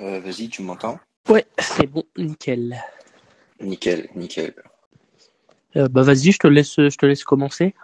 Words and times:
Euh, 0.00 0.20
Vas-y, 0.20 0.48
tu 0.48 0.62
m'entends 0.62 0.98
Ouais, 1.28 1.46
c'est 1.58 1.86
bon, 1.86 2.04
nickel. 2.16 2.80
Nickel, 3.60 4.08
nickel. 4.14 4.54
Euh, 5.76 5.88
bah 5.88 6.02
vas-y, 6.02 6.32
je 6.32 6.38
te 6.38 6.46
laisse, 6.46 6.76
je 6.76 6.96
te 6.96 7.04
laisse 7.06 7.24
commencer. 7.24 7.74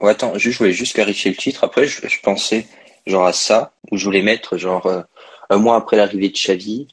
Ouais, 0.00 0.10
attends, 0.10 0.36
je 0.36 0.50
voulais 0.50 0.72
juste 0.72 0.96
vérifier 0.96 1.30
le 1.30 1.36
titre. 1.36 1.64
Après, 1.64 1.86
je, 1.86 2.06
je 2.06 2.20
pensais 2.20 2.66
genre 3.06 3.26
à 3.26 3.32
ça, 3.32 3.74
où 3.90 3.96
je 3.96 4.04
voulais 4.04 4.22
mettre 4.22 4.56
genre 4.56 4.86
euh, 4.86 5.02
un 5.50 5.58
mois 5.58 5.76
après 5.76 5.96
l'arrivée 5.96 6.28
de 6.28 6.34
Xavi, 6.34 6.88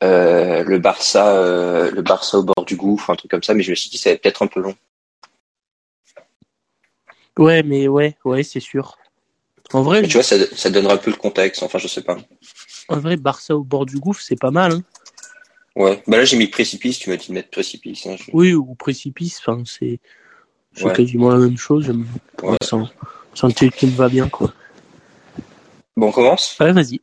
le 0.00 0.78
Barça, 0.78 1.90
le 1.90 2.02
Barça 2.02 2.38
au 2.38 2.42
bord 2.42 2.64
du 2.64 2.76
gouffre, 2.76 3.10
un 3.10 3.16
truc 3.16 3.30
comme 3.30 3.42
ça. 3.42 3.54
Mais 3.54 3.62
je 3.62 3.70
me 3.70 3.74
suis 3.74 3.90
dit, 3.90 3.98
ça 3.98 4.10
va 4.10 4.14
être 4.14 4.22
peut-être 4.22 4.42
un 4.42 4.46
peu 4.48 4.60
long. 4.60 4.74
Ouais, 7.38 7.62
mais 7.62 7.88
ouais, 7.88 8.16
ouais, 8.24 8.42
c'est 8.42 8.60
sûr. 8.60 8.98
En 9.72 9.82
vrai, 9.82 10.02
Mais 10.02 10.08
tu 10.08 10.14
vois, 10.14 10.22
ça, 10.22 10.36
ça 10.54 10.70
donnera 10.70 10.94
un 10.94 10.98
peu 10.98 11.10
le 11.10 11.16
contexte. 11.16 11.62
Enfin, 11.62 11.78
je 11.78 11.88
sais 11.88 12.02
pas. 12.02 12.18
En 12.88 12.98
vrai, 12.98 13.16
Barça 13.16 13.56
au 13.56 13.62
bord 13.62 13.86
du 13.86 13.98
gouffre, 13.98 14.20
c'est 14.22 14.38
pas 14.38 14.50
mal. 14.50 14.72
Hein. 14.72 14.82
Ouais. 15.74 16.02
Bah 16.06 16.18
là, 16.18 16.24
j'ai 16.24 16.36
mis 16.36 16.48
précipice. 16.48 16.98
Tu 16.98 17.08
m'as 17.10 17.16
dit 17.16 17.28
de 17.28 17.32
mettre 17.34 17.50
précipice. 17.50 18.06
Hein, 18.06 18.16
je- 18.18 18.30
Oui, 18.32 18.52
ou 18.54 18.74
précipice, 18.74 19.38
enfin, 19.40 19.62
c'est 19.64 19.98
Ouais. 20.84 20.92
quasiment 20.92 21.30
la 21.30 21.38
même 21.38 21.56
chose. 21.56 21.88
Ouais. 22.42 22.56
Un 23.42 23.50
titre 23.50 23.76
qui 23.76 23.86
me 23.86 23.92
va 23.96 24.08
bien, 24.08 24.28
quoi. 24.28 24.52
Bon, 25.96 26.08
on 26.08 26.12
commence? 26.12 26.56
Ouais, 26.60 26.72
vas-y. 26.72 27.00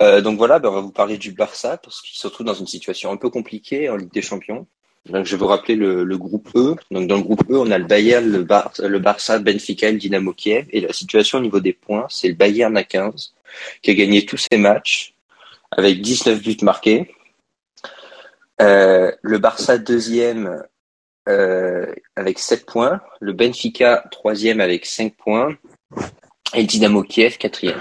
Euh, 0.00 0.20
donc 0.20 0.38
voilà, 0.38 0.58
ben, 0.58 0.68
on 0.70 0.72
va 0.72 0.80
vous 0.80 0.92
parler 0.92 1.18
du 1.18 1.32
Barça 1.32 1.76
parce 1.76 2.00
qu'il 2.00 2.16
se 2.16 2.26
retrouve 2.26 2.46
dans 2.46 2.54
une 2.54 2.66
situation 2.66 3.10
un 3.12 3.16
peu 3.16 3.28
compliquée 3.30 3.88
en 3.90 3.96
Ligue 3.96 4.12
des 4.12 4.22
Champions. 4.22 4.66
Donc 5.06 5.24
je 5.26 5.32
vais 5.32 5.36
vous 5.38 5.46
rappeler 5.46 5.74
le, 5.74 6.04
le 6.04 6.18
groupe 6.18 6.48
E. 6.54 6.76
Donc 6.90 7.06
dans 7.08 7.16
le 7.16 7.22
groupe 7.22 7.42
E, 7.50 7.56
on 7.58 7.70
a 7.70 7.78
le 7.78 7.84
Bayern, 7.84 8.26
le, 8.30 8.42
Bar 8.44 8.72
le 8.78 8.98
Barça, 8.98 9.38
Benfica, 9.38 9.90
le 9.90 9.98
Dynamo 9.98 10.32
Kiev. 10.32 10.66
Et 10.70 10.80
la 10.80 10.92
situation 10.92 11.38
au 11.38 11.40
niveau 11.42 11.60
des 11.60 11.72
points, 11.72 12.06
c'est 12.10 12.28
le 12.28 12.34
Bayern 12.34 12.76
à 12.76 12.84
15 12.84 13.34
qui 13.82 13.90
a 13.90 13.94
gagné 13.94 14.24
tous 14.24 14.38
ses 14.38 14.58
matchs 14.58 15.14
avec 15.70 16.00
19 16.00 16.42
buts 16.42 16.56
marqués. 16.62 17.14
Euh, 18.60 19.12
le 19.22 19.38
Barça 19.38 19.78
deuxième 19.78 20.62
euh, 21.28 21.92
avec 22.16 22.38
7 22.38 22.66
points. 22.66 23.00
Le 23.20 23.32
Benfica 23.32 24.04
troisième 24.10 24.60
avec 24.60 24.86
5 24.86 25.14
points. 25.14 25.56
Et 26.54 26.62
le 26.62 26.66
Dynamo 26.66 27.02
Kiev 27.02 27.36
quatrième. 27.36 27.78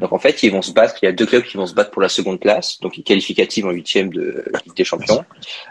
Donc 0.00 0.12
en 0.12 0.18
fait, 0.18 0.42
ils 0.42 0.50
vont 0.50 0.62
se 0.62 0.72
battre. 0.72 0.96
Il 1.02 1.06
y 1.06 1.08
a 1.08 1.12
deux 1.12 1.26
clubs 1.26 1.44
qui 1.44 1.56
vont 1.56 1.66
se 1.66 1.74
battre 1.74 1.92
pour 1.92 2.02
la 2.02 2.08
seconde 2.08 2.40
place, 2.40 2.80
donc 2.80 2.96
une 2.96 3.04
qualificative 3.04 3.66
en 3.66 3.70
huitième 3.70 4.12
de 4.12 4.44
Ligue 4.64 4.76
des 4.76 4.84
Champions. 4.84 5.24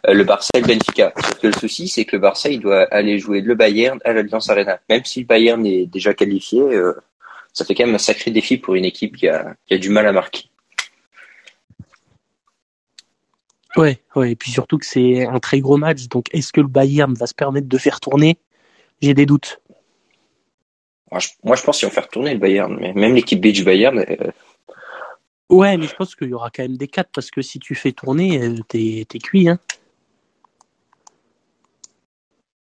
Euh, 0.07 0.13
le 0.13 0.23
Barça 0.23 0.49
et 0.55 0.61
le 0.61 0.67
Benfica. 0.67 1.11
Sauf 1.17 1.39
que 1.39 1.47
le 1.47 1.53
souci, 1.53 1.89
c'est 1.89 2.05
que 2.05 2.15
le 2.15 2.21
Barça, 2.21 2.49
il 2.49 2.61
doit 2.61 2.83
aller 2.91 3.19
jouer 3.19 3.41
le 3.41 3.53
Bayern 3.53 3.99
à 4.05 4.13
l'Alliance 4.13 4.49
Arena. 4.49 4.79
Même 4.89 5.03
si 5.03 5.21
le 5.21 5.25
Bayern 5.25 5.65
est 5.65 5.87
déjà 5.87 6.13
qualifié, 6.13 6.61
ça 7.57 7.65
fait 7.65 7.73
quand 7.73 7.87
même 7.87 7.95
un 7.95 7.97
sacré 7.97 8.29
défi 8.29 8.57
pour 8.57 8.75
une 8.75 8.85
équipe 8.85 9.17
qui 9.17 9.27
a, 9.27 9.55
qui 9.65 9.73
a 9.73 9.79
du 9.79 9.89
mal 9.89 10.05
à 10.05 10.11
marquer. 10.11 10.51
Ouais, 13.75 13.99
ouais, 14.15 14.33
et 14.33 14.35
puis 14.35 14.51
surtout 14.51 14.77
que 14.77 14.85
c'est 14.85 15.25
un 15.25 15.39
très 15.39 15.59
gros 15.59 15.77
match, 15.77 16.07
donc 16.07 16.27
est-ce 16.35 16.53
que 16.53 16.61
le 16.61 16.67
Bayern 16.67 17.15
va 17.15 17.25
se 17.25 17.33
permettre 17.33 17.67
de 17.67 17.77
faire 17.79 17.99
tourner? 17.99 18.37
J'ai 19.01 19.15
des 19.15 19.25
doutes. 19.25 19.59
Moi, 21.11 21.19
je, 21.19 21.29
moi, 21.43 21.55
je 21.55 21.63
pense 21.63 21.79
qu'ils 21.79 21.87
vont 21.87 21.93
faire 21.93 22.09
tourner 22.09 22.33
le 22.33 22.39
Bayern, 22.39 22.77
mais 22.79 22.93
même 22.93 23.15
l'équipe 23.15 23.41
B 23.41 23.47
du 23.47 23.63
Bayern, 23.63 23.97
euh, 23.97 24.31
Ouais, 25.49 25.77
mais 25.77 25.87
je 25.87 25.95
pense 25.95 26.13
qu'il 26.15 26.27
y 26.27 26.33
aura 26.33 26.51
quand 26.51 26.63
même 26.63 26.77
des 26.77 26.87
4 26.87 27.09
parce 27.11 27.31
que 27.31 27.41
si 27.41 27.57
tu 27.57 27.73
fais 27.73 27.91
tourner, 27.91 28.39
euh, 28.39 28.57
t'es 28.67 29.05
t'es 29.07 29.17
cuit, 29.17 29.49
hein. 29.49 29.57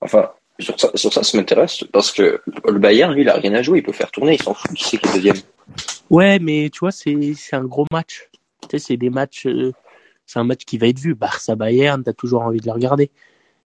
enfin, 0.01 0.31
sur 0.59 0.79
ça, 0.81 0.91
sur 0.95 1.13
ça, 1.13 1.23
ça 1.23 1.37
m'intéresse 1.37 1.85
parce 1.93 2.11
que 2.13 2.41
le 2.65 2.79
Bayern, 2.79 3.13
lui, 3.15 3.23
il 3.23 3.29
a 3.29 3.35
rien 3.35 3.55
à 3.55 3.63
jouer, 3.63 3.79
il 3.79 3.83
peut 3.83 3.93
faire 3.93 4.11
tourner, 4.11 4.35
il 4.35 4.43
s'en 4.43 4.55
fout, 4.55 4.73
qui 4.75 4.85
c'est 4.85 4.99
qui 4.99 5.09
est 5.09 5.13
deuxième. 5.15 5.37
Ouais, 6.11 6.39
mais 6.39 6.71
tu 6.73 6.81
vois, 6.81 6.93
c'est 6.93 7.35
c'est 7.35 7.57
un 7.57 7.65
gros 7.65 7.87
match. 7.91 8.29
Tu 8.63 8.69
sais, 8.73 8.79
c'est 8.79 8.97
des 8.97 9.11
matchs. 9.11 9.47
euh, 9.47 9.73
c'est 10.25 10.39
un 10.39 10.45
match 10.45 10.65
qui 10.65 10.79
va 10.79 10.89
être 10.89 10.99
vu. 10.99 11.15
Barça 11.15 11.55
Bayern, 11.57 12.03
t'as 12.03 12.13
toujours 12.13 12.43
envie 12.43 12.61
de 12.61 12.67
le 12.67 12.73
regarder. 12.73 13.11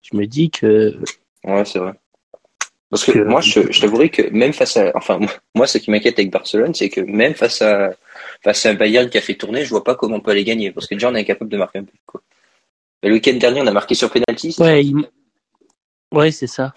Je 0.02 0.16
me 0.18 0.26
dis 0.26 0.50
que 0.50 0.98
Ouais, 1.46 1.64
c'est 1.66 1.80
vrai. 1.80 1.94
Parce 2.90 3.06
que 3.06 3.12
Que- 3.12 3.20
moi, 3.20 3.40
je, 3.42 3.72
je 3.72 3.82
t'avouerai 3.82 4.10
que 4.10 4.30
même 4.32 4.52
face 4.52 4.76
à, 4.78 4.92
enfin, 4.96 5.20
moi, 5.56 5.68
ce 5.68 5.78
qui 5.78 5.92
m'inquiète 5.92 6.18
avec 6.18 6.32
Barcelone, 6.32 6.74
c'est 6.74 6.90
que 6.90 7.02
même 7.02 7.36
face 7.36 7.62
à, 7.62 7.92
face 8.44 8.66
à 8.66 8.72
un 8.72 8.74
Bayern 8.74 9.10
qui 9.10 9.18
a 9.18 9.22
fait 9.22 9.36
tourner, 9.36 9.64
je 9.64 9.70
vois 9.70 9.84
pas 9.84 9.94
comment 9.96 10.16
on 10.16 10.22
peut 10.22 10.32
aller 10.32 10.44
gagner. 10.44 10.72
Parce 10.72 10.88
que 10.88 10.96
déjà, 10.96 11.10
on 11.10 11.16
est 11.16 11.20
incapable 11.20 11.52
de 11.52 11.58
marquer 11.58 11.80
un 11.80 11.84
but, 11.84 12.00
quoi. 12.06 12.22
Mais 13.04 13.10
le 13.10 13.16
week-end 13.16 13.36
dernier, 13.36 13.62
on 13.62 13.68
a 13.68 13.72
marqué 13.72 13.94
sur 13.96 14.10
penalty. 14.10 14.56
ouais, 14.60 14.84
il... 14.86 15.08
ouais, 16.12 16.32
c'est 16.32 16.48
ça. 16.48 16.74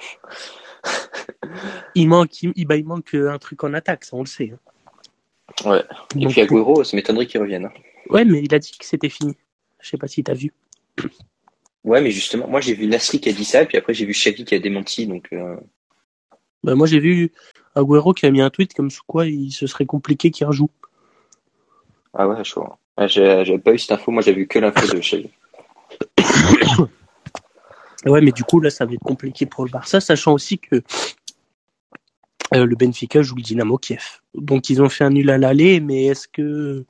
il 1.94 2.08
manque, 2.08 2.42
il, 2.42 2.64
bah, 2.66 2.76
il 2.76 2.84
manque 2.84 3.14
un 3.14 3.38
truc 3.38 3.62
en 3.64 3.72
attaque, 3.74 4.04
ça 4.04 4.16
on 4.16 4.20
le 4.20 4.26
sait. 4.26 4.52
hein. 4.54 4.58
Ouais. 5.70 5.84
Et 6.16 6.20
Donc, 6.20 6.32
puis 6.32 6.40
Agüero, 6.40 6.82
ça 6.84 6.96
m'étonnerait 6.96 7.26
qu'il 7.26 7.40
revienne. 7.40 7.66
hein. 7.66 7.72
ouais, 8.10 8.24
mais 8.24 8.40
il 8.42 8.54
a 8.54 8.58
dit 8.58 8.72
que 8.78 8.84
c'était 8.86 9.08
fini. 9.10 9.36
Je 9.80 9.88
sais 9.90 9.96
pas 9.98 10.08
si 10.08 10.22
t'as 10.24 10.34
vu. 10.34 10.52
Ouais, 11.84 12.00
mais 12.00 12.10
justement, 12.10 12.46
moi, 12.48 12.60
j'ai 12.60 12.74
vu 12.74 12.86
Nasri 12.86 13.20
qui 13.20 13.28
a 13.28 13.32
dit 13.32 13.44
ça, 13.44 13.62
et 13.62 13.66
puis 13.66 13.76
après, 13.76 13.92
j'ai 13.92 14.06
vu 14.06 14.12
Xavi 14.12 14.44
qui 14.44 14.54
a 14.54 14.58
démenti, 14.60 15.06
donc, 15.06 15.28
euh, 15.32 15.56
Bah, 16.62 16.74
moi, 16.76 16.86
j'ai 16.86 17.00
vu 17.00 17.32
Agüero 17.74 18.14
qui 18.14 18.24
a 18.26 18.30
mis 18.30 18.40
un 18.40 18.50
tweet 18.50 18.72
comme 18.74 18.90
sous 18.90 19.02
quoi 19.06 19.26
il 19.26 19.50
se 19.50 19.66
serait 19.66 19.86
compliqué 19.86 20.30
qu'il 20.30 20.46
rejoue. 20.46 20.70
ah 22.14 22.28
ouais, 22.28 22.44
chaud. 22.44 22.66
Ouais, 22.96 23.08
j'ai- 23.08 23.44
j'avais 23.44 23.58
pas 23.58 23.72
eu 23.72 23.78
cette 23.78 23.92
info, 23.92 24.10
moi, 24.12 24.22
j'ai 24.22 24.32
vu 24.32 24.46
que 24.46 24.58
l'info 24.60 24.86
de 24.86 25.00
Xavi. 25.00 25.30
Ouais, 28.06 28.20
mais 28.20 28.32
du 28.32 28.42
coup, 28.44 28.60
là, 28.60 28.70
ça 28.70 28.84
va 28.84 28.92
être 28.94 29.00
compliqué 29.00 29.46
pour 29.46 29.64
le 29.64 29.70
Barça, 29.70 30.00
sachant 30.00 30.32
aussi 30.32 30.58
que 30.58 30.82
euh, 32.54 32.66
le 32.66 32.74
Benfica 32.76 33.22
joue 33.22 33.36
le 33.36 33.42
Dynamo 33.42 33.78
Kiev. 33.78 34.20
Donc, 34.34 34.68
ils 34.70 34.82
ont 34.82 34.88
fait 34.88 35.04
un 35.04 35.10
nul 35.10 35.30
à 35.30 35.38
l'aller, 35.38 35.80
mais 35.80 36.06
est-ce 36.06 36.26
que. 36.28 36.84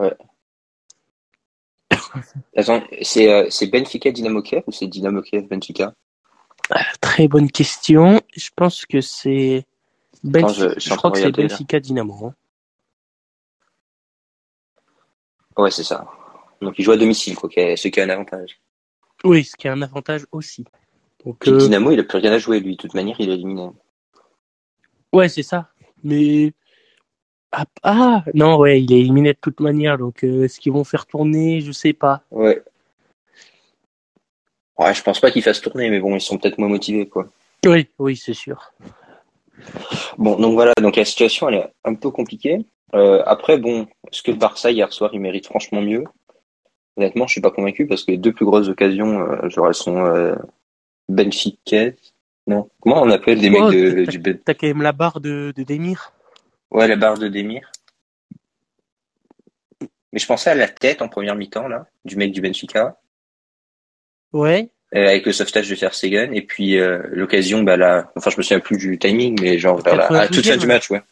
Attends, 2.57 2.83
c'est, 3.03 3.33
euh, 3.33 3.47
c'est 3.51 3.67
Benfica 3.69 4.11
Dynamo 4.11 4.43
Kiev 4.43 4.63
ou 4.67 4.73
c'est 4.73 4.87
Dynamo 4.87 5.23
Kiev 5.23 5.47
Benfica? 5.49 5.95
Très 7.01 7.29
bonne 7.29 7.51
question. 7.51 8.21
Je 8.35 8.49
pense 8.57 8.87
que 8.87 9.01
c'est. 9.01 9.67
Benf- 10.25 10.45
Attends, 10.45 10.75
je- 10.79 10.95
crois 10.95 11.11
que 11.11 11.19
c'est 11.19 11.25
là. 11.25 11.31
Benfica 11.49 11.81
Dynamo. 11.81 12.27
hein. 12.27 12.35
Ouais, 15.57 15.71
c'est 15.71 15.85
ça. 15.85 16.07
Donc, 16.63 16.79
il 16.79 16.85
joue 16.85 16.93
à 16.93 16.97
domicile, 16.97 17.35
quoi, 17.35 17.51
est- 17.57 17.77
ce 17.77 17.89
qui 17.89 18.01
a 18.01 18.05
un 18.05 18.09
avantage. 18.09 18.59
Oui, 19.25 19.45
ce 19.45 19.55
qui 19.57 19.67
est 19.67 19.71
un 19.71 19.83
avantage 19.83 20.27
aussi. 20.33 20.65
Donc, 21.25 21.47
euh, 21.47 21.59
Dynamo, 21.59 21.91
il 21.91 22.01
a 22.01 22.05
plus 22.05 22.19
rien 22.19 22.33
à 22.33 22.39
jouer, 22.39 22.61
lui. 22.61 22.77
De 22.77 22.81
toute 22.81 22.95
manière, 22.95 23.17
il 23.19 23.31
est 23.31 23.35
éliminé. 23.35 23.69
ouais, 25.13 25.29
c'est 25.29 25.43
ça. 25.43 25.69
Mais. 26.03 26.53
Ah, 27.53 27.67
ah, 27.83 28.25
non, 28.35 28.57
ouais, 28.57 28.83
il 28.83 28.93
est 28.93 29.01
éliminé 29.01 29.35
de 29.35 29.39
toute 29.41 29.61
manière. 29.61 29.99
Donc, 29.99 30.25
euh, 30.25 30.45
est-ce 30.45 30.59
qu'ils 30.59 30.73
vont 30.73 30.85
faire 30.85 31.07
tourner? 31.07 31.61
Je 31.61 31.71
sais 31.71 31.93
pas. 31.93 32.23
Ouais. 32.31 32.63
Ouais, 34.79 34.95
je 34.95 35.03
pense 35.03 35.21
pas 35.21 35.31
qu'ils 35.31 35.43
fassent 35.43 35.61
tourner, 35.61 35.91
mais 35.91 36.01
bon, 36.01 36.17
ils 36.17 36.21
sont 36.21 36.39
peut-être 36.39 36.59
moins 36.59 36.69
motivés, 36.69 37.07
quoi. 37.09 37.29
Oui, 37.67 37.89
oui, 37.99 38.17
c'est 38.17 38.35
sûr. 38.35 38.73
Bon, 40.19 40.37
donc 40.39 40.55
voilà, 40.55 40.73
donc 40.81 40.97
la 40.97 41.05
situation, 41.05 41.49
elle 41.49 41.57
est 41.57 41.73
un 41.85 41.95
peu 41.95 42.11
compliquée. 42.11 42.65
Euh, 42.95 43.23
après, 43.27 43.59
bon, 43.59 43.87
est-ce 44.11 44.23
que 44.23 44.33
le 44.33 44.39
Barça, 44.39 44.71
hier 44.71 44.93
soir, 44.93 45.11
il 45.13 45.21
mérite 45.21 45.47
franchement 45.47 45.83
mieux? 45.83 46.05
Honnêtement, 46.97 47.27
je 47.27 47.33
suis 47.33 47.41
pas 47.41 47.51
convaincu 47.51 47.87
parce 47.87 48.05
que 48.05 48.11
les 48.11 48.19
deux 48.19 48.33
plus 48.33 48.45
grosses 48.45 48.69
occasions, 48.69 49.21
euh, 49.21 49.49
genre, 49.49 49.69
elles 49.69 49.75
sont 49.75 50.05
Benfica. 51.13 51.91
Non. 52.47 52.69
Comment 52.81 53.03
on 53.03 53.11
appelle 53.11 53.41
des 53.41 53.49
Oh, 53.55 53.69
mecs 53.71 53.79
de, 53.79 54.05
t'as- 54.05 54.11
du 54.11 54.19
Ben 54.19 54.39
T'as 54.45 54.55
quand 54.55 54.67
même 54.67 54.83
la 54.83 54.93
barre 54.93 55.21
de, 55.21 55.53
de 55.57 55.63
Demir. 55.63 56.13
Ouais, 56.71 56.89
la 56.89 56.97
barre 56.97 57.19
de 57.19 57.29
Demir. 57.29 57.71
Mais 60.13 60.19
je 60.19 60.27
pensais 60.27 60.51
à 60.51 60.55
la 60.55 60.69
tête 60.69 61.01
en 61.03 61.09
première 61.09 61.37
mi-temps, 61.37 61.69
là, 61.69 61.87
du 62.05 62.17
mec 62.17 62.33
du 62.33 62.41
Benfica. 62.41 62.99
Ouais. 64.33 64.71
euh, 64.95 65.09
avec 65.09 65.27
le 65.27 65.33
sauvetage 65.33 65.69
de 65.69 65.75
Ter 65.75 65.95
Stegen 65.95 66.35
et 66.35 66.43
puis 66.43 66.79
euh, 66.79 67.03
l'occasion 67.11 67.63
bah 67.63 67.77
là 67.77 68.11
enfin 68.17 68.31
je 68.31 68.39
me 68.39 68.43
souviens 68.43 68.61
plus 68.61 68.79
du 68.79 68.99
timing 68.99 69.39
mais 69.43 69.59
genre 69.59 69.79
vers 69.83 69.95
la, 69.95 70.07
à 70.07 70.27
toute 70.27 70.45
fin 70.47 70.55
92e, 70.55 70.59
du 70.59 70.67
match 70.67 70.91
ouais 70.91 71.03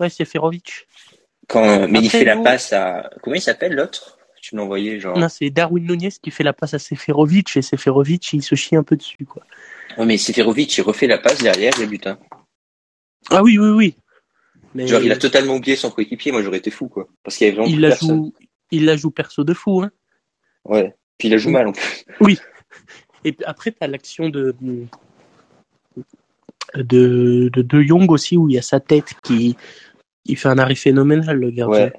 Ouais, 0.00 0.10
c'est 0.10 0.24
Ferovic. 0.24 0.86
quand 1.48 1.62
euh, 1.64 1.86
mais 1.88 2.00
il 2.00 2.06
Après, 2.06 2.18
fait 2.18 2.24
la 2.24 2.36
passe 2.38 2.72
à 2.72 3.08
comment 3.22 3.36
il 3.36 3.40
s'appelle 3.40 3.74
l'autre? 3.74 4.15
Tu 4.50 5.00
genre 5.00 5.18
Non, 5.18 5.28
c'est 5.28 5.50
Darwin 5.50 5.86
Nunez 5.86 6.10
qui 6.22 6.30
fait 6.30 6.44
la 6.44 6.52
passe 6.52 6.74
à 6.74 6.78
Seferovic 6.78 7.56
et 7.56 7.62
Seferovic, 7.62 8.32
il 8.32 8.42
se 8.42 8.54
chie 8.54 8.76
un 8.76 8.82
peu 8.82 8.96
dessus, 8.96 9.24
quoi. 9.24 9.42
ouais 9.98 10.06
mais 10.06 10.18
Seferovic 10.18 10.76
il 10.76 10.82
refait 10.82 11.06
la 11.06 11.18
passe 11.18 11.42
derrière 11.42 11.72
il 11.80 11.88
but 11.88 12.06
hein. 12.06 12.18
Ah 13.30 13.42
oui, 13.42 13.58
oui, 13.58 13.68
oui. 13.70 13.96
Mais 14.74 14.86
genre 14.86 15.02
il 15.02 15.12
a 15.12 15.16
totalement 15.16 15.56
oublié 15.56 15.76
son 15.76 15.90
coéquipier 15.90 16.32
moi 16.32 16.42
j'aurais 16.42 16.58
été 16.58 16.70
fou 16.70 16.88
quoi 16.88 17.08
parce 17.22 17.36
qu'il 17.36 17.46
y 17.46 17.50
avait 17.50 17.56
vraiment 17.56 17.70
il 17.70 17.76
plus 17.76 17.82
la 17.82 17.88
personne 17.88 18.08
joue, 18.08 18.34
il 18.70 18.84
la 18.84 18.96
joue 18.96 19.10
perso 19.10 19.44
de 19.44 19.54
fou, 19.54 19.82
hein. 19.82 19.90
ouais 20.64 20.94
puis 21.18 21.28
il 21.28 21.34
a 21.34 21.38
joué 21.38 21.52
mal 21.52 21.68
en 21.68 21.72
plus 21.72 22.04
Et 23.24 23.32
puis 23.32 23.44
après, 23.44 23.72
t'as 23.72 23.88
l'action 23.88 24.28
de, 24.28 24.54
de, 26.76 27.48
de 27.50 27.62
De 27.62 27.82
Jong 27.82 28.08
aussi, 28.10 28.36
où 28.36 28.48
il 28.48 28.54
y 28.54 28.58
a 28.58 28.62
sa 28.62 28.78
tête 28.78 29.14
qui, 29.24 29.56
il 30.24 30.36
fait 30.36 30.48
un 30.48 30.58
arrêt 30.58 30.76
phénoménal, 30.76 31.36
le 31.36 31.50
gardien. 31.50 31.86
ouais 31.86 31.92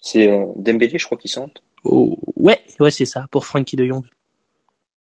c'est 0.00 0.28
euh, 0.30 0.46
Dembélé 0.56 0.98
je 0.98 1.04
crois 1.06 1.18
qu'il 1.18 1.30
sente 1.30 1.62
Oh, 1.84 2.18
ouais, 2.36 2.60
ouais, 2.78 2.90
c'est 2.90 3.06
ça, 3.06 3.26
pour 3.30 3.46
Frankie 3.46 3.74
De 3.76 3.86
Jong. 3.86 4.04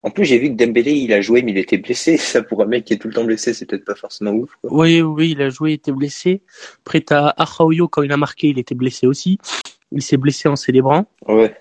en 0.02 0.10
plus 0.10 0.24
j'ai 0.24 0.38
vu 0.38 0.48
que 0.50 0.54
Dembélé 0.56 0.92
il 0.92 1.12
a 1.12 1.20
joué 1.20 1.42
mais 1.42 1.52
il 1.52 1.58
était 1.58 1.78
blessé 1.78 2.16
ça 2.32 2.42
pour 2.42 2.62
un 2.62 2.66
mec 2.66 2.84
qui 2.84 2.94
est 2.94 2.98
tout 2.98 3.08
le 3.08 3.14
temps 3.14 3.24
blessé 3.24 3.54
c'est 3.54 3.66
peut-être 3.66 3.84
pas 3.84 3.94
forcément 3.94 4.32
ouf 4.32 4.50
quoi. 4.60 4.72
Oui, 4.72 5.00
oui, 5.00 5.30
il 5.32 5.42
a 5.42 5.50
joué, 5.50 5.70
il 5.72 5.74
était 5.74 5.92
blessé. 5.92 6.42
Après, 6.80 7.00
t'as 7.00 7.32
Araujo, 7.36 7.88
quand 7.88 8.02
il 8.02 8.12
a 8.12 8.16
marqué, 8.16 8.48
il 8.48 8.58
était 8.58 8.74
blessé 8.74 9.06
aussi. 9.06 9.38
Il 9.92 10.02
s'est 10.02 10.16
blessé 10.16 10.48
en 10.48 10.56
célébrant. 10.56 11.06
Ouais. 11.28 11.54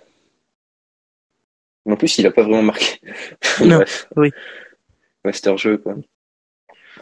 En 1.85 1.95
plus, 1.97 2.17
il 2.17 2.25
a 2.25 2.31
pas 2.31 2.43
vraiment 2.43 2.63
marqué. 2.63 2.99
Non, 3.61 3.77
Bref. 3.77 4.07
oui. 4.15 4.31
Hors 5.45 5.57
jeu, 5.57 5.77
quoi. 5.77 5.93
Euh, 5.93 6.03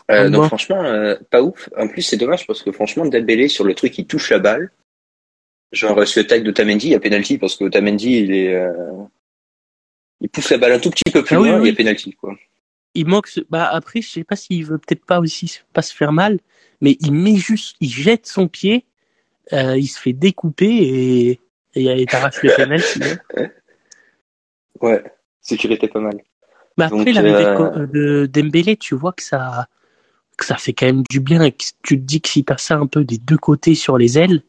Ah, 0.07 0.29
donc 0.29 0.41
bon. 0.41 0.47
franchement, 0.47 0.83
euh, 0.83 1.15
pas 1.29 1.41
ouf. 1.41 1.69
En 1.77 1.87
plus, 1.87 2.01
c'est 2.01 2.17
dommage 2.17 2.45
parce 2.47 2.61
que 2.63 2.71
franchement, 2.71 3.05
Dembélé 3.05 3.47
sur 3.47 3.63
le 3.63 3.73
truc, 3.75 3.97
il 3.97 4.05
touche 4.07 4.29
la 4.31 4.39
balle. 4.39 4.71
Genre 5.71 6.06
ce 6.07 6.19
tag 6.19 6.44
d'Otamendi, 6.44 6.88
il 6.88 6.91
y 6.91 6.95
a 6.95 7.00
penalty 7.00 7.38
parce 7.38 7.56
que 7.56 7.63
Otamendi, 7.63 8.18
il 8.19 8.33
est, 8.33 8.53
euh, 8.56 9.03
il 10.19 10.29
pousse 10.29 10.50
la 10.51 10.57
balle 10.57 10.73
un 10.73 10.79
tout 10.79 10.89
petit 10.89 11.09
peu 11.12 11.23
plus 11.23 11.35
Ah 11.35 11.41
oui, 11.41 11.50
loin, 11.50 11.59
il 11.62 11.68
y 11.68 11.69
a 11.69 11.73
penalty, 11.75 12.12
quoi. 12.13 12.35
Il 12.94 13.07
manque. 13.07 13.27
ce- 13.27 13.39
Bah 13.50 13.69
après, 13.71 14.01
je 14.01 14.09
sais 14.09 14.23
pas 14.25 14.35
s'il 14.35 14.65
veut 14.65 14.77
peut-être 14.77 15.06
pas 15.06 15.19
aussi 15.21 15.59
pas 15.71 15.81
se 15.81 15.95
faire 15.95 16.12
mal, 16.12 16.39
mais 16.81 16.97
il 17.00 17.13
met 17.13 17.38
juste, 17.38 17.77
il 17.79 17.89
jette 17.89 18.27
son 18.27 18.50
pied, 18.50 18.85
euh, 19.53 19.77
il 19.77 19.88
se 19.88 20.00
fait 20.00 20.13
découper 20.13 20.68
et 20.68 21.39
et 21.74 21.83
il 21.83 22.06
t'arrache 22.06 22.44
le 22.44 22.53
penalty. 22.53 23.00
hein. 23.38 23.47
Ouais, 24.81 25.03
sécurité 25.41 25.88
pas 25.88 26.00
mal. 26.00 26.17
Mais 26.77 26.85
après, 26.85 27.12
l'arrivée 27.13 27.45
euh, 27.77 27.85
de 27.88 28.25
Dembélé, 28.25 28.75
tu 28.77 28.95
vois 28.95 29.13
que 29.13 29.21
ça, 29.24 29.67
que 30.38 30.45
ça 30.45 30.56
fait 30.57 30.74
quand 30.74 30.85
même 30.88 31.03
du 31.09 31.19
bien. 31.19 31.41
et 31.44 31.51
que 31.51 31.63
tu 31.83 31.97
te 32.00 32.03
dis 32.03 32.19
que 32.19 32.29
si 32.29 32.44
t'as 32.44 32.57
ça 32.57 32.77
un 32.77 32.88
peu 32.88 33.03
des 33.03 33.17
deux 33.19 33.38
côtés 33.38 33.75
sur 33.75 33.97
les 33.97 34.17
ailes, 34.17 34.41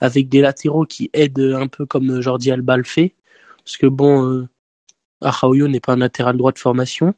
avec 0.00 0.28
des 0.28 0.40
latéraux 0.40 0.84
qui 0.86 1.10
aident 1.12 1.54
un 1.56 1.66
peu 1.68 1.86
comme 1.86 2.20
Jordi 2.20 2.50
Alba 2.50 2.76
le 2.76 2.84
fait, 2.84 3.14
parce 3.64 3.76
que 3.76 3.86
bon, 3.86 4.24
euh, 4.24 4.48
Araujo 5.20 5.68
n'est 5.68 5.80
pas 5.80 5.94
un 5.94 5.98
latéral 5.98 6.36
droit 6.36 6.52
de 6.52 6.58
formation, 6.58 7.14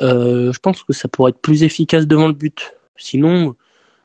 euh, 0.00 0.52
je 0.52 0.58
pense 0.58 0.82
que 0.82 0.92
ça 0.92 1.08
pourrait 1.08 1.30
être 1.30 1.40
plus 1.40 1.62
efficace 1.62 2.06
devant 2.06 2.26
le 2.26 2.32
but. 2.34 2.74
Sinon, 2.96 3.56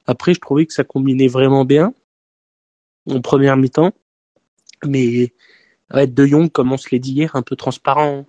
après, 0.07 0.33
je 0.33 0.39
trouvais 0.39 0.65
que 0.65 0.73
ça 0.73 0.83
combinait 0.83 1.27
vraiment 1.27 1.65
bien 1.65 1.93
en 3.09 3.21
première 3.21 3.57
mi-temps, 3.57 3.93
mais 4.85 5.33
ouais, 5.93 6.07
De 6.07 6.25
Jong, 6.25 6.51
comme 6.51 6.71
on 6.71 6.77
se 6.77 6.89
l'est 6.91 6.99
dit 6.99 7.13
hier, 7.13 7.35
un 7.35 7.41
peu 7.41 7.55
transparent. 7.55 8.25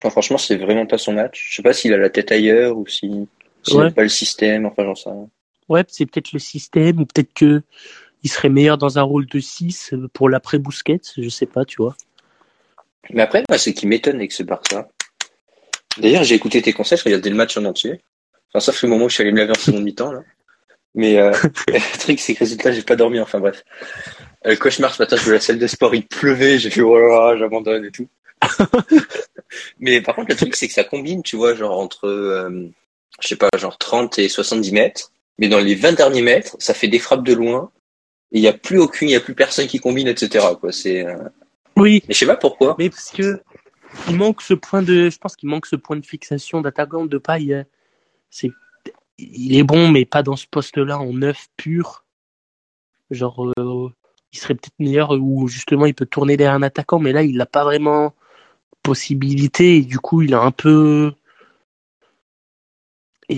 Enfin, 0.00 0.10
franchement, 0.10 0.38
c'est 0.38 0.56
vraiment 0.56 0.86
pas 0.86 0.98
son 0.98 1.12
match. 1.12 1.48
Je 1.50 1.56
sais 1.56 1.62
pas 1.62 1.72
s'il 1.72 1.92
a 1.92 1.96
la 1.96 2.10
tête 2.10 2.32
ailleurs 2.32 2.76
ou 2.76 2.86
si, 2.86 3.28
s'il 3.62 3.76
Ouais. 3.76 3.84
n'aime 3.84 3.94
pas 3.94 4.02
le 4.02 4.08
système, 4.08 4.66
enfin, 4.66 4.84
j'en 4.84 4.94
sais 4.94 5.10
rien. 5.10 5.28
Ouais, 5.72 5.84
c'est 5.88 6.04
peut-être 6.04 6.32
le 6.32 6.38
système, 6.38 7.00
ou 7.00 7.06
peut-être 7.06 7.32
que 7.32 7.62
il 8.22 8.30
serait 8.30 8.50
meilleur 8.50 8.76
dans 8.76 8.98
un 8.98 9.02
rôle 9.02 9.26
de 9.26 9.40
6 9.40 9.94
pour 10.12 10.28
l'après 10.28 10.58
Bousquet, 10.58 11.00
je 11.16 11.28
sais 11.30 11.46
pas, 11.46 11.64
tu 11.64 11.78
vois. 11.78 11.96
Mais 13.10 13.22
après, 13.22 13.42
moi, 13.48 13.58
ce 13.58 13.70
qui 13.70 13.86
m'étonne 13.86 14.16
avec 14.16 14.32
ce 14.32 14.42
Barça. 14.42 14.88
D'ailleurs, 15.98 16.24
j'ai 16.24 16.34
écouté 16.34 16.60
tes 16.60 16.72
conseils, 16.72 16.98
je 16.98 17.04
regardais 17.04 17.30
le 17.30 17.36
match 17.36 17.56
en 17.56 17.64
entier. 17.64 18.02
Enfin, 18.48 18.60
sauf 18.60 18.82
le 18.82 18.90
moment 18.90 19.06
où 19.06 19.08
je 19.08 19.14
suis 19.14 19.22
allé 19.22 19.32
me 19.32 19.38
laver 19.38 19.52
en 19.52 19.60
seconde 19.60 19.82
mi-temps, 19.84 20.12
là. 20.12 20.22
Mais, 20.94 21.18
euh, 21.18 21.32
le 21.68 21.98
truc, 21.98 22.20
c'est 22.20 22.34
que 22.34 22.40
résultat, 22.40 22.70
j'ai 22.70 22.82
pas 22.82 22.96
dormi, 22.96 23.18
enfin, 23.18 23.40
bref. 23.40 23.64
Euh, 24.46 24.56
cauchemar, 24.56 24.94
ce 24.94 25.02
matin, 25.02 25.16
je 25.16 25.24
vais 25.24 25.30
à 25.30 25.34
la 25.34 25.40
salle 25.40 25.58
de 25.58 25.66
sport, 25.66 25.94
il 25.94 26.06
pleuvait, 26.06 26.58
j'ai 26.58 26.68
fait, 26.68 26.82
oh 26.82 26.98
là 26.98 27.08
là, 27.08 27.36
j'abandonne 27.38 27.86
et 27.86 27.90
tout. 27.90 28.08
Mais 29.80 30.00
par 30.02 30.14
contre, 30.14 30.30
le 30.30 30.36
truc, 30.36 30.54
c'est 30.54 30.68
que 30.68 30.74
ça 30.74 30.84
combine, 30.84 31.22
tu 31.22 31.36
vois, 31.36 31.54
genre 31.54 31.78
entre, 31.78 32.06
euh, 32.06 32.68
je 33.20 33.28
sais 33.28 33.36
pas, 33.36 33.48
genre 33.56 33.78
30 33.78 34.18
et 34.18 34.28
70 34.28 34.72
mètres. 34.72 35.12
Mais 35.42 35.48
dans 35.48 35.58
les 35.58 35.74
20 35.74 35.94
derniers 35.94 36.22
mètres, 36.22 36.54
ça 36.60 36.72
fait 36.72 36.86
des 36.86 37.00
frappes 37.00 37.24
de 37.24 37.32
loin. 37.32 37.72
Et 38.30 38.38
il 38.38 38.42
y 38.42 38.46
a 38.46 38.52
plus 38.52 38.78
aucune, 38.78 39.08
il 39.08 39.12
y 39.12 39.16
a 39.16 39.20
plus 39.20 39.34
personne 39.34 39.66
qui 39.66 39.80
combine, 39.80 40.06
etc., 40.06 40.46
quoi. 40.60 40.70
C'est, 40.70 41.04
euh... 41.04 41.16
Oui, 41.74 42.04
mais 42.06 42.14
je 42.14 42.20
sais 42.20 42.26
pas 42.26 42.36
pourquoi. 42.36 42.76
mais 42.78 42.90
parce 42.90 43.10
que 43.10 43.42
il 44.08 44.14
manque 44.16 44.40
ce 44.40 44.54
point 44.54 44.82
de, 44.82 45.10
je 45.10 45.18
pense 45.18 45.34
qu'il 45.34 45.48
manque 45.48 45.66
ce 45.66 45.74
point 45.74 45.96
de 45.96 46.06
fixation 46.06 46.60
d'attaquant 46.60 47.06
de 47.06 47.18
paille. 47.18 47.54
euh, 47.54 47.64
C'est, 48.30 48.52
il 49.18 49.56
est 49.56 49.64
bon, 49.64 49.88
mais 49.88 50.04
pas 50.04 50.22
dans 50.22 50.36
ce 50.36 50.46
poste-là 50.48 51.00
en 51.00 51.12
neuf 51.12 51.48
pur. 51.56 52.04
Genre, 53.10 53.52
euh, 53.58 53.88
il 54.32 54.38
serait 54.38 54.54
peut-être 54.54 54.78
meilleur 54.78 55.10
où 55.10 55.48
justement 55.48 55.86
il 55.86 55.94
peut 55.94 56.06
tourner 56.06 56.36
derrière 56.36 56.54
un 56.54 56.62
attaquant, 56.62 57.00
mais 57.00 57.10
là 57.10 57.24
il 57.24 57.36
n'a 57.36 57.46
pas 57.46 57.64
vraiment 57.64 58.14
possibilité 58.84 59.78
et 59.78 59.82
du 59.82 59.98
coup 59.98 60.22
il 60.22 60.34
a 60.34 60.40
un 60.40 60.52
peu, 60.52 61.12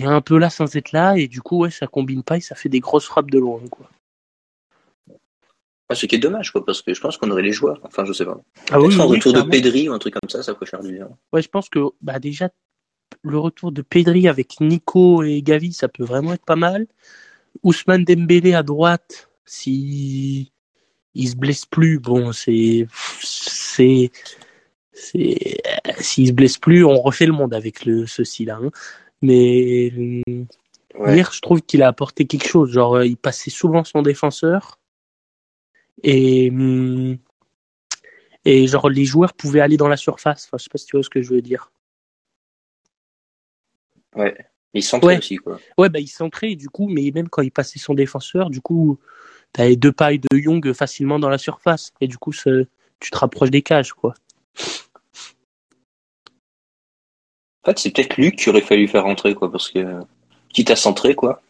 est 0.03 0.07
un 0.07 0.21
peu 0.21 0.39
là 0.39 0.51
sans 0.51 0.77
être 0.77 0.93
là 0.93 1.17
et 1.17 1.29
du 1.29 1.41
coup 1.41 1.59
ouais 1.59 1.71
ça 1.71 1.87
combine 1.87 2.23
pas 2.23 2.37
et 2.37 2.41
ça 2.41 2.55
fait 2.55 2.69
des 2.69 2.81
grosses 2.81 3.07
frappes 3.07 3.31
de 3.31 3.39
loin 3.39 3.61
quoi. 3.71 3.89
Ah, 5.91 5.95
ce 5.95 6.07
qui 6.07 6.15
est 6.15 6.19
dommage, 6.19 6.51
quoi, 6.51 6.65
parce 6.65 6.81
que 6.81 6.95
je 6.95 7.01
pense 7.01 7.19
qu'on 7.19 7.31
aurait 7.31 7.43
les 7.43 7.53
joueurs. 7.53 7.79
Enfin, 7.85 8.07
je 8.07 8.15
sais 8.15 8.25
pas. 8.25 8.41
Ah 8.71 8.77
un 8.77 8.81
oui, 8.81 8.97
retour 8.97 9.35
de. 9.35 9.43
Pedri 9.43 9.89
ou 9.89 9.93
un 9.93 9.99
truc 9.99 10.15
comme 10.15 10.31
ça, 10.31 10.43
ça 10.43 10.55
peut 10.55 10.65
faire 10.65 10.83
du 10.83 10.93
bien. 10.93 11.11
Ouais, 11.31 11.43
je 11.43 11.49
pense 11.49 11.69
que 11.69 11.79
bah 12.01 12.19
déjà 12.19 12.49
le 13.23 13.39
retour 13.39 13.71
de 13.71 13.83
Pedri 13.83 14.27
avec 14.29 14.61
Nico 14.61 15.23
et 15.23 15.43
Gavi, 15.43 15.73
ça 15.73 15.89
peut 15.89 16.05
vraiment 16.05 16.33
être 16.33 16.45
pas 16.45 16.57
mal. 16.57 16.87
Ousmane 17.63 18.05
Dembélé 18.05 18.55
à 18.55 18.63
droite, 18.63 19.31
si 19.45 20.53
il 21.15 21.29
se 21.29 21.37
blesse 21.37 21.67
plus, 21.67 21.99
bon, 21.99 22.33
c'est 22.33 22.87
c'est 23.21 24.11
c'est 24.93 25.63
s'il 26.01 26.29
se 26.29 26.33
blesse 26.33 26.59
plus, 26.59 26.85
on 26.85 27.01
refait 27.01 27.27
le 27.27 27.33
monde 27.33 27.55
avec 27.55 27.85
le 27.85 28.07
ceci 28.07 28.45
là. 28.45 28.59
Mais 29.25 29.91
Ouais. 30.95 31.15
hier, 31.17 31.33
je 31.33 31.41
trouve 31.41 31.63
qu'il 31.63 31.83
a 31.83 31.89
apporté 31.89 32.27
quelque 32.27 32.47
chose. 32.47 32.71
Genre, 32.71 32.97
euh, 32.97 33.07
il 33.07 33.17
passait 33.17 33.51
souvent 33.51 33.83
son 33.83 34.03
défenseur 34.03 34.79
et 36.03 36.51
hum, 36.51 37.17
et 38.45 38.67
genre 38.67 38.91
les 38.91 39.07
joueurs 39.07 39.33
pouvaient 39.33 39.61
aller 39.61 39.79
dans 39.79 39.89
la 39.89 39.97
surface. 39.97 40.47
Enfin, 40.47 40.59
je 40.59 40.65
sais 40.65 40.71
pas 40.71 40.77
si 40.79 40.87
tu 40.87 40.97
vois 40.97 41.03
ce 41.03 41.09
que 41.09 41.23
je 41.23 41.31
veux 41.31 41.41
dire. 41.41 41.73
Ouais. 44.15 44.37
Ils 44.75 44.83
sont 44.83 45.03
Ouais. 45.05 45.19
aussi, 45.19 45.37
quoi. 45.37 45.59
Ouais, 45.79 45.89
bah 45.89 46.01
il 46.01 46.09
s'entrait 46.09 46.53
et 46.53 46.57
du 46.57 46.69
coup, 46.69 46.89
mais 46.89 47.11
même 47.15 47.29
quand 47.29 47.43
il 47.43 47.51
passait 47.51 47.79
son 47.79 47.95
défenseur, 47.95 48.51
du 48.51 48.61
coup, 48.61 48.99
t'avais 49.53 49.77
deux 49.77 49.93
pailles 49.93 50.19
de 50.21 50.37
Young 50.37 50.73
facilement 50.75 51.19
dans 51.19 51.29
la 51.31 51.39
surface 51.39 51.93
et 52.01 52.09
du 52.09 52.19
coup, 52.19 52.33
ça- 52.33 52.51
tu 53.01 53.11
te 53.11 53.17
rapproches 53.17 53.51
des 53.51 53.63
cages, 53.63 53.93
quoi. 53.95 54.15
En 57.65 57.71
fait, 57.71 57.79
c'est 57.79 57.91
peut-être 57.91 58.19
Luc 58.19 58.37
qui 58.37 58.51
aurait 58.51 58.61
fallu 58.61 58.87
faire 58.87 59.05
rentrer, 59.05 59.35
quoi, 59.35 59.51
parce 59.51 59.71
que, 59.71 60.01
quitte 60.53 60.71
à 60.71 60.77
centrer, 60.77 61.15
quoi. 61.15 61.41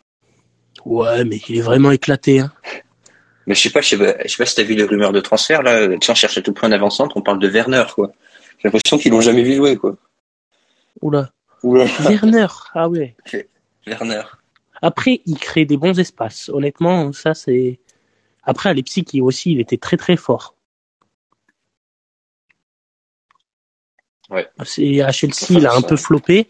Ouais, 0.84 1.24
mais 1.24 1.40
il 1.48 1.58
est 1.58 1.62
vraiment 1.62 1.90
éclaté, 1.90 2.38
hein. 2.38 2.52
Mais 3.46 3.54
je 3.54 3.60
sais 3.60 3.70
pas, 3.70 3.80
je 3.80 3.88
sais 3.88 3.98
pas, 3.98 4.14
je 4.22 4.28
sais 4.28 4.36
pas 4.36 4.46
si 4.46 4.54
t'as 4.54 4.62
vu 4.62 4.74
les 4.74 4.84
rumeurs 4.84 5.12
de 5.12 5.20
transfert, 5.20 5.62
là. 5.62 5.88
On 5.88 6.14
cherche 6.14 6.38
à 6.38 6.42
tout 6.42 6.52
point 6.52 6.68
d'avant-centre, 6.68 7.16
on 7.16 7.20
parle 7.20 7.40
de 7.40 7.48
Werner, 7.48 7.84
quoi. 7.94 8.12
J'ai 8.58 8.68
l'impression 8.68 8.96
qu'ils 8.96 9.10
l'ont 9.10 9.20
jamais 9.20 9.42
vu 9.42 9.56
jouer, 9.56 9.76
quoi. 9.76 9.96
Oula. 11.02 11.30
Oula. 11.64 11.86
Werner, 12.08 12.46
ah 12.74 12.88
ouais. 12.88 13.16
Werner. 13.86 14.22
Après, 14.82 15.20
il 15.26 15.38
crée 15.38 15.64
des 15.64 15.76
bons 15.76 15.98
espaces. 15.98 16.48
Honnêtement, 16.48 17.12
ça 17.12 17.34
c'est. 17.34 17.80
Après, 18.44 18.68
à 18.70 18.74
Leipzig, 18.74 19.06
il 19.14 19.22
aussi, 19.22 19.52
il 19.52 19.60
était 19.60 19.78
très 19.78 19.96
très 19.96 20.16
fort. 20.16 20.53
Ouais. 24.30 24.48
C'est 24.64 25.02
à 25.02 25.12
Chelsea, 25.12 25.50
il 25.50 25.66
a 25.66 25.74
un 25.74 25.82
peu 25.82 25.96
floppé. 25.96 26.48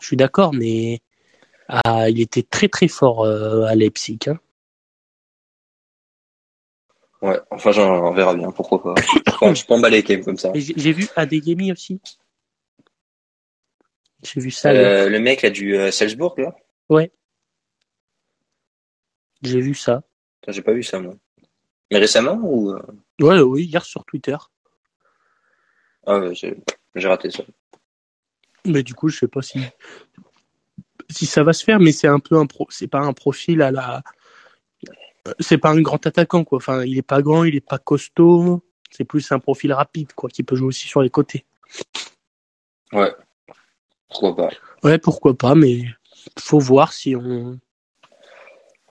Je 0.00 0.06
suis 0.06 0.16
d'accord, 0.16 0.54
mais 0.54 1.00
ah, 1.68 2.08
il 2.08 2.20
était 2.20 2.42
très 2.42 2.68
très 2.68 2.88
fort 2.88 3.24
euh, 3.24 3.64
à 3.64 3.74
Leipzig. 3.74 4.18
Hein. 4.26 4.38
Ouais. 7.22 7.38
Enfin, 7.50 7.72
j'en, 7.72 8.12
verra 8.12 8.34
bien, 8.34 8.50
pourquoi 8.50 8.82
pas. 8.82 8.94
Je 9.54 9.66
peux 9.66 9.74
emballer 9.74 10.02
quand 10.02 10.14
même 10.14 10.24
comme 10.24 10.38
ça. 10.38 10.52
J'ai 10.54 10.92
vu 10.92 11.08
Adeyemi 11.16 11.70
aussi. 11.70 12.00
J'ai 14.22 14.40
vu 14.40 14.50
ça. 14.50 14.72
ouais. 14.72 14.78
Euh, 14.78 15.08
le 15.08 15.18
mec, 15.18 15.42
là, 15.42 15.50
du 15.50 15.76
euh, 15.76 15.90
Salzbourg, 15.90 16.34
là. 16.38 16.54
J'ai 19.42 19.60
vu 19.60 19.74
ça. 19.74 20.02
J'ai 20.48 20.62
pas 20.62 20.72
vu 20.72 20.82
ça, 20.82 20.98
moi. 20.98 21.14
Mais 21.90 21.98
récemment, 21.98 22.38
ou, 22.42 22.72
euh, 22.72 22.82
Ouais, 23.20 23.40
oui, 23.40 23.64
hier 23.64 23.84
sur 23.84 24.04
Twitter. 24.04 24.36
ah, 26.06 26.18
ouais, 26.18 26.34
j'ai, 26.94 27.08
raté 27.08 27.30
ça. 27.30 27.44
Mais 28.64 28.82
du 28.82 28.94
coup, 28.94 29.08
je 29.08 29.18
sais 29.18 29.28
pas 29.28 29.42
si 29.42 29.60
si 31.08 31.26
ça 31.26 31.42
va 31.42 31.52
se 31.52 31.64
faire, 31.64 31.80
mais 31.80 31.92
c'est 31.92 32.06
un 32.06 32.20
peu 32.20 32.36
un 32.36 32.46
pro, 32.46 32.66
c'est 32.70 32.86
pas 32.86 33.00
un 33.00 33.12
profil 33.12 33.62
à 33.62 33.72
la, 33.72 34.02
c'est 35.40 35.58
pas 35.58 35.70
un 35.70 35.80
grand 35.80 36.06
attaquant 36.06 36.44
quoi. 36.44 36.58
Enfin, 36.58 36.84
il 36.84 36.98
est 36.98 37.02
pas 37.02 37.22
grand, 37.22 37.44
il 37.44 37.56
est 37.56 37.66
pas 37.66 37.78
costaud. 37.78 38.62
C'est 38.90 39.04
plus 39.04 39.30
un 39.32 39.38
profil 39.38 39.72
rapide 39.72 40.12
quoi, 40.12 40.28
qui 40.28 40.42
peut 40.42 40.56
jouer 40.56 40.68
aussi 40.68 40.86
sur 40.88 41.02
les 41.02 41.10
côtés. 41.10 41.44
Ouais. 42.92 43.12
Pourquoi 44.08 44.36
pas. 44.36 44.50
Ouais, 44.82 44.98
pourquoi 44.98 45.36
pas, 45.36 45.54
mais 45.54 45.84
faut 46.38 46.58
voir 46.58 46.92
si 46.92 47.14
on 47.14 47.58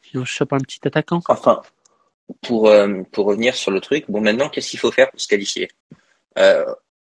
si 0.03 0.17
on 0.17 0.25
chope 0.25 0.53
un 0.53 0.59
petit 0.59 0.79
attaquant. 0.85 1.21
Enfin, 1.27 1.61
pour, 2.41 2.67
euh, 2.67 3.03
pour 3.11 3.25
revenir 3.25 3.55
sur 3.55 3.71
le 3.71 3.79
truc, 3.79 4.05
bon, 4.09 4.21
maintenant, 4.21 4.49
qu'est-ce 4.49 4.71
qu'il 4.71 4.79
faut 4.79 4.91
faire 4.91 5.11
pour 5.11 5.19
se 5.19 5.27
qualifier? 5.27 5.69
Euh, 6.37 6.65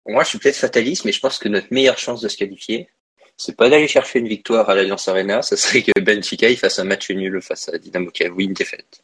Moi, 0.10 0.24
je 0.24 0.30
suis 0.30 0.40
peut-être 0.40 0.58
fataliste, 0.58 1.06
mais 1.06 1.12
je 1.12 1.20
pense 1.20 1.38
que 1.38 1.48
notre 1.50 1.68
meilleure 1.72 1.98
chance 1.98 2.22
de 2.22 2.28
se 2.28 2.38
qualifier, 2.38 2.90
c'est 3.38 3.56
pas 3.56 3.70
d'aller 3.70 3.88
chercher 3.88 4.20
une 4.20 4.28
victoire 4.28 4.70
à 4.70 4.76
l'Alliance 4.76 5.08
Arena, 5.08 5.42
ça 5.42 5.56
serait 5.56 5.82
que 5.82 5.98
Benfica 6.02 6.50
il 6.50 6.58
fasse 6.58 6.80
un 6.80 6.84
match 6.84 7.10
nul 7.12 7.42
face 7.42 7.70
à 7.70 7.78
Dynamo 7.78 8.12
Kiev, 8.12 8.34
une 8.38 8.54
défaite. 8.54 9.04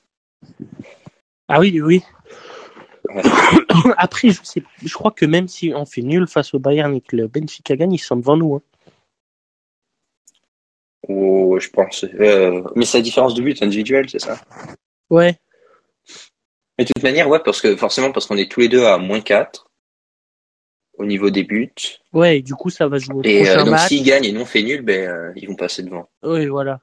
Ah 1.47 1.59
oui, 1.59 1.79
oui. 1.81 2.01
Ouais. 3.09 3.21
Après, 3.97 4.29
je 4.29 4.39
sais, 4.43 4.63
je 4.83 4.93
crois 4.93 5.11
que 5.11 5.25
même 5.25 5.47
si 5.47 5.71
on 5.75 5.85
fait 5.85 6.01
nul 6.01 6.27
face 6.27 6.53
au 6.53 6.59
Bayern 6.59 6.93
et 6.95 7.01
que 7.01 7.15
le 7.15 7.27
Benfica 7.27 7.75
gagne, 7.75 7.93
ils 7.93 7.99
sont 7.99 8.17
devant 8.17 8.35
nous. 8.35 8.55
hein. 8.55 8.61
Oh, 11.07 11.57
je 11.59 11.69
pense. 11.69 12.03
Euh, 12.03 12.63
mais 12.75 12.85
c'est 12.85 12.97
la 12.97 13.03
différence 13.03 13.35
de 13.35 13.41
but 13.43 13.61
individuel, 13.61 14.09
c'est 14.09 14.19
ça? 14.19 14.41
Ouais. 15.09 15.37
Mais 16.77 16.83
de 16.83 16.91
toute 16.93 17.03
manière, 17.03 17.29
ouais, 17.29 17.39
parce 17.45 17.61
que 17.61 17.75
forcément, 17.75 18.11
parce 18.11 18.25
qu'on 18.25 18.37
est 18.37 18.51
tous 18.51 18.59
les 18.61 18.69
deux 18.69 18.83
à 18.85 18.97
moins 18.97 19.21
4 19.21 19.64
au 20.97 21.05
niveau 21.05 21.29
des 21.29 21.43
buts. 21.43 21.73
Ouais, 22.13 22.37
et 22.37 22.41
du 22.41 22.53
coup, 22.53 22.69
ça 22.69 22.87
va 22.87 22.97
jouer 22.97 23.15
au 23.15 23.23
Et 23.23 23.41
euh, 23.41 23.43
prochain 23.45 23.63
donc, 23.65 23.71
match. 23.71 23.87
s'ils 23.89 24.03
gagnent 24.03 24.25
et 24.25 24.31
nous 24.31 24.41
on 24.41 24.45
fait 24.45 24.63
nul, 24.63 24.81
ben, 24.81 25.09
euh, 25.09 25.33
ils 25.35 25.47
vont 25.47 25.55
passer 25.55 25.83
devant. 25.83 26.07
Oui, 26.23 26.45
voilà. 26.47 26.79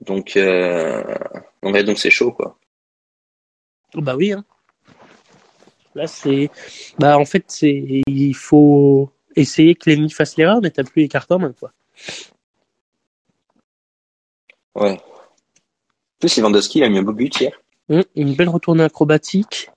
Donc, 0.00 0.36
euh, 0.36 1.02
ouais, 1.62 1.84
donc 1.84 1.98
c'est 1.98 2.10
chaud, 2.10 2.32
quoi. 2.32 2.58
Bah 3.94 4.16
oui. 4.16 4.32
Hein. 4.32 4.44
Là, 5.94 6.06
c'est. 6.06 6.50
Bah, 6.98 7.18
en 7.18 7.24
fait, 7.24 7.44
c'est. 7.48 8.02
Il 8.06 8.34
faut 8.34 9.12
essayer 9.36 9.74
que 9.74 9.88
l'ennemi 9.90 10.10
fasse 10.10 10.36
l'erreur, 10.36 10.60
mais 10.62 10.70
t'as 10.70 10.82
plus 10.84 11.02
les 11.02 11.08
cartes 11.08 11.30
en 11.30 11.38
main, 11.38 11.52
quoi. 11.52 11.72
Ouais. 14.74 14.92
En 14.98 16.18
plus, 16.18 16.36
Lewandowski, 16.38 16.78
il 16.78 16.84
a 16.84 16.88
mis 16.88 16.98
un 16.98 17.02
beau 17.02 17.12
but 17.12 17.38
hier. 17.40 17.52
Hum, 17.88 18.02
Une 18.16 18.34
belle 18.34 18.48
retournée 18.48 18.84
acrobatique. 18.84 19.70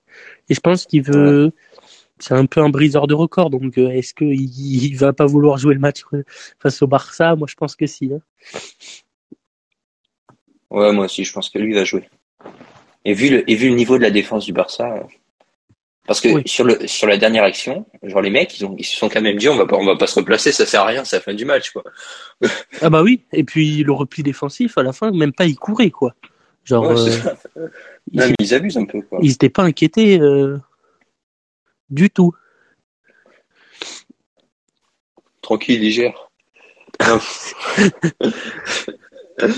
Et 0.48 0.54
je 0.54 0.60
pense 0.60 0.86
qu'il 0.86 1.02
veut. 1.02 1.52
C'est 2.18 2.34
un 2.34 2.46
peu 2.46 2.60
un 2.60 2.70
briseur 2.70 3.06
de 3.06 3.14
record. 3.14 3.50
Donc, 3.50 3.76
euh, 3.78 3.90
est-ce 3.90 4.14
qu'il 4.14 4.32
il 4.40 4.96
va 4.96 5.12
pas 5.12 5.26
vouloir 5.26 5.58
jouer 5.58 5.74
le 5.74 5.80
match 5.80 6.02
euh, 6.14 6.22
face 6.58 6.80
au 6.82 6.86
Barça? 6.86 7.36
Moi, 7.36 7.46
je 7.48 7.54
pense 7.54 7.76
que 7.76 7.86
si. 7.86 8.10
hein. 8.12 8.20
Ouais, 10.70 10.92
moi 10.92 11.04
aussi, 11.04 11.24
je 11.24 11.32
pense 11.32 11.48
que 11.50 11.58
lui 11.58 11.74
va 11.74 11.84
jouer. 11.84 12.08
Et 13.04 13.14
vu 13.14 13.30
le, 13.30 13.50
et 13.50 13.54
vu 13.54 13.68
le 13.68 13.74
niveau 13.76 13.96
de 13.98 14.02
la 14.02 14.10
défense 14.10 14.44
du 14.46 14.52
Barça, 14.52 14.94
euh, 14.96 15.00
parce 16.06 16.20
que 16.20 16.28
Oui. 16.28 16.42
sur 16.46 16.64
le, 16.64 16.86
sur 16.88 17.06
la 17.06 17.16
dernière 17.18 17.44
action, 17.44 17.86
genre 18.02 18.20
les 18.20 18.30
mecs, 18.30 18.58
ils 18.58 18.64
ont, 18.66 18.74
ils 18.78 18.84
se 18.84 18.96
sont 18.96 19.08
quand 19.08 19.20
même 19.20 19.36
dit, 19.36 19.48
on 19.48 19.56
va 19.56 19.66
pas, 19.66 19.76
on 19.76 19.84
va 19.86 19.96
pas 19.96 20.06
se 20.08 20.18
replacer, 20.18 20.50
ça 20.52 20.66
sert 20.66 20.80
à 20.82 20.86
rien, 20.86 21.04
c'est 21.04 21.16
la 21.16 21.22
fin 21.22 21.34
du 21.34 21.44
match, 21.44 21.70
quoi. 21.70 21.84
Ah 22.82 22.90
bah 22.90 23.02
oui. 23.02 23.22
Et 23.32 23.44
puis, 23.44 23.82
le 23.84 23.92
repli 23.92 24.22
défensif, 24.22 24.76
à 24.78 24.82
la 24.82 24.92
fin, 24.92 25.12
même 25.12 25.32
pas 25.32 25.46
il 25.46 25.56
courait, 25.56 25.90
quoi. 25.90 26.14
Genre, 26.64 26.88
Ouais, 26.88 26.98
euh, 26.98 27.62
ils- 28.12 28.18
Non, 28.20 28.26
mais 28.28 28.34
ils 28.40 28.54
abusent 28.54 28.76
un 28.78 28.86
peu, 28.86 29.02
quoi. 29.02 29.20
ils 29.22 29.28
n'étaient 29.28 29.50
pas 29.50 29.62
inquiétés 29.62 30.18
euh, 30.20 30.58
du 31.90 32.10
tout. 32.10 32.32
Tranquille, 35.42 35.82
il 35.82 35.90
gère. 35.92 36.28
Non. 37.06 37.20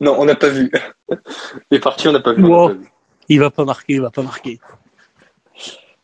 non, 0.00 0.16
on 0.20 0.24
n'a 0.24 0.36
pas 0.36 0.48
vu. 0.48 0.70
Les 1.70 1.80
parties, 1.80 2.08
on 2.08 2.12
n'a 2.12 2.18
Wow. 2.18 2.68
pas 2.68 2.74
vu. 2.74 2.88
Il 3.28 3.40
va 3.40 3.50
pas 3.50 3.64
marquer, 3.64 3.94
il 3.94 4.00
va 4.02 4.10
pas 4.10 4.22
marquer. 4.22 4.60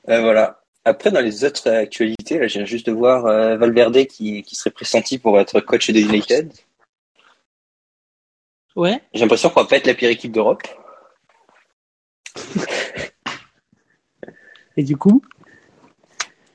Euh, 0.08 0.20
voilà. 0.20 0.62
Après, 0.84 1.12
dans 1.12 1.20
les 1.20 1.44
autres 1.44 1.70
actualités, 1.70 2.40
là, 2.40 2.48
je 2.48 2.54
viens 2.58 2.64
juste 2.64 2.86
de 2.86 2.92
voir 2.92 3.26
euh, 3.26 3.56
Valverde 3.56 4.04
qui, 4.06 4.42
qui 4.42 4.56
serait 4.56 4.70
pressenti 4.70 5.18
pour 5.18 5.38
être 5.38 5.60
coach 5.60 5.90
de 5.90 6.00
United. 6.00 6.52
Ouais. 8.74 9.00
J'ai 9.14 9.20
l'impression 9.20 9.50
qu'on 9.50 9.60
va 9.62 9.68
pas 9.68 9.76
être 9.76 9.86
la 9.86 9.94
pire 9.94 10.10
équipe 10.10 10.32
d'Europe. 10.32 10.62
Et 14.76 14.82
du 14.82 14.96
coup, 14.96 15.22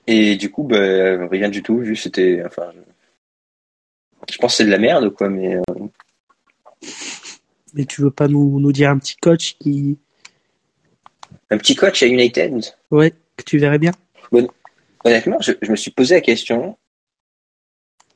Et 0.07 0.35
du 0.37 0.49
coup, 0.49 0.63
bah, 0.63 1.27
rien 1.27 1.49
du 1.49 1.61
tout, 1.61 1.77
vu 1.79 1.93
que 1.93 1.99
c'était, 1.99 2.41
enfin, 2.45 2.71
je, 4.29 4.37
pense 4.37 4.53
que 4.53 4.57
c'est 4.57 4.65
de 4.65 4.71
la 4.71 4.79
merde, 4.79 5.13
quoi, 5.13 5.29
mais 5.29 5.55
euh, 5.57 5.61
mais 7.73 7.85
tu 7.85 8.01
veux 8.01 8.11
pas 8.11 8.27
nous, 8.27 8.59
nous 8.59 8.71
dire 8.71 8.89
un 8.89 8.97
petit 8.97 9.17
coach 9.17 9.57
qui, 9.59 9.97
un 11.49 11.57
petit 11.57 11.75
coach 11.75 12.01
à 12.03 12.07
United? 12.07 12.63
ouais, 12.91 13.13
que 13.35 13.43
tu 13.43 13.57
verrais 13.57 13.79
bien. 13.79 13.91
Honnêtement, 15.03 15.37
je, 15.41 15.53
je 15.61 15.71
me 15.71 15.75
suis 15.75 15.91
posé 15.91 16.15
la 16.15 16.21
question, 16.21 16.77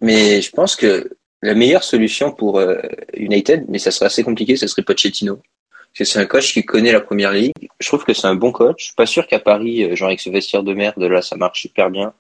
mais 0.01 0.41
je 0.41 0.51
pense 0.51 0.75
que 0.75 1.17
la 1.41 1.53
meilleure 1.53 1.83
solution 1.83 2.31
pour 2.31 2.59
euh, 2.59 2.81
United, 3.13 3.65
mais 3.67 3.79
ça 3.79 3.91
serait 3.91 4.07
assez 4.07 4.23
compliqué, 4.23 4.55
ce 4.55 4.67
serait 4.67 4.83
Pochettino. 4.83 5.41
Parce 5.91 5.97
que 5.97 6.05
c'est 6.05 6.19
un 6.19 6.25
coach 6.25 6.53
qui 6.53 6.63
connaît 6.63 6.93
la 6.93 7.01
première 7.01 7.33
ligue. 7.33 7.53
Je 7.79 7.87
trouve 7.87 8.05
que 8.05 8.13
c'est 8.13 8.27
un 8.27 8.35
bon 8.35 8.53
coach. 8.53 8.79
Je 8.79 8.85
suis 8.85 8.95
pas 8.95 9.05
sûr 9.05 9.27
qu'à 9.27 9.39
Paris, 9.39 9.83
euh, 9.83 9.95
genre 9.95 10.07
avec 10.07 10.21
ce 10.21 10.29
vestiaire 10.29 10.63
de 10.63 10.73
merde, 10.73 11.01
là, 11.03 11.21
ça 11.21 11.35
marche 11.35 11.61
super 11.61 11.89
bien. 11.89 12.13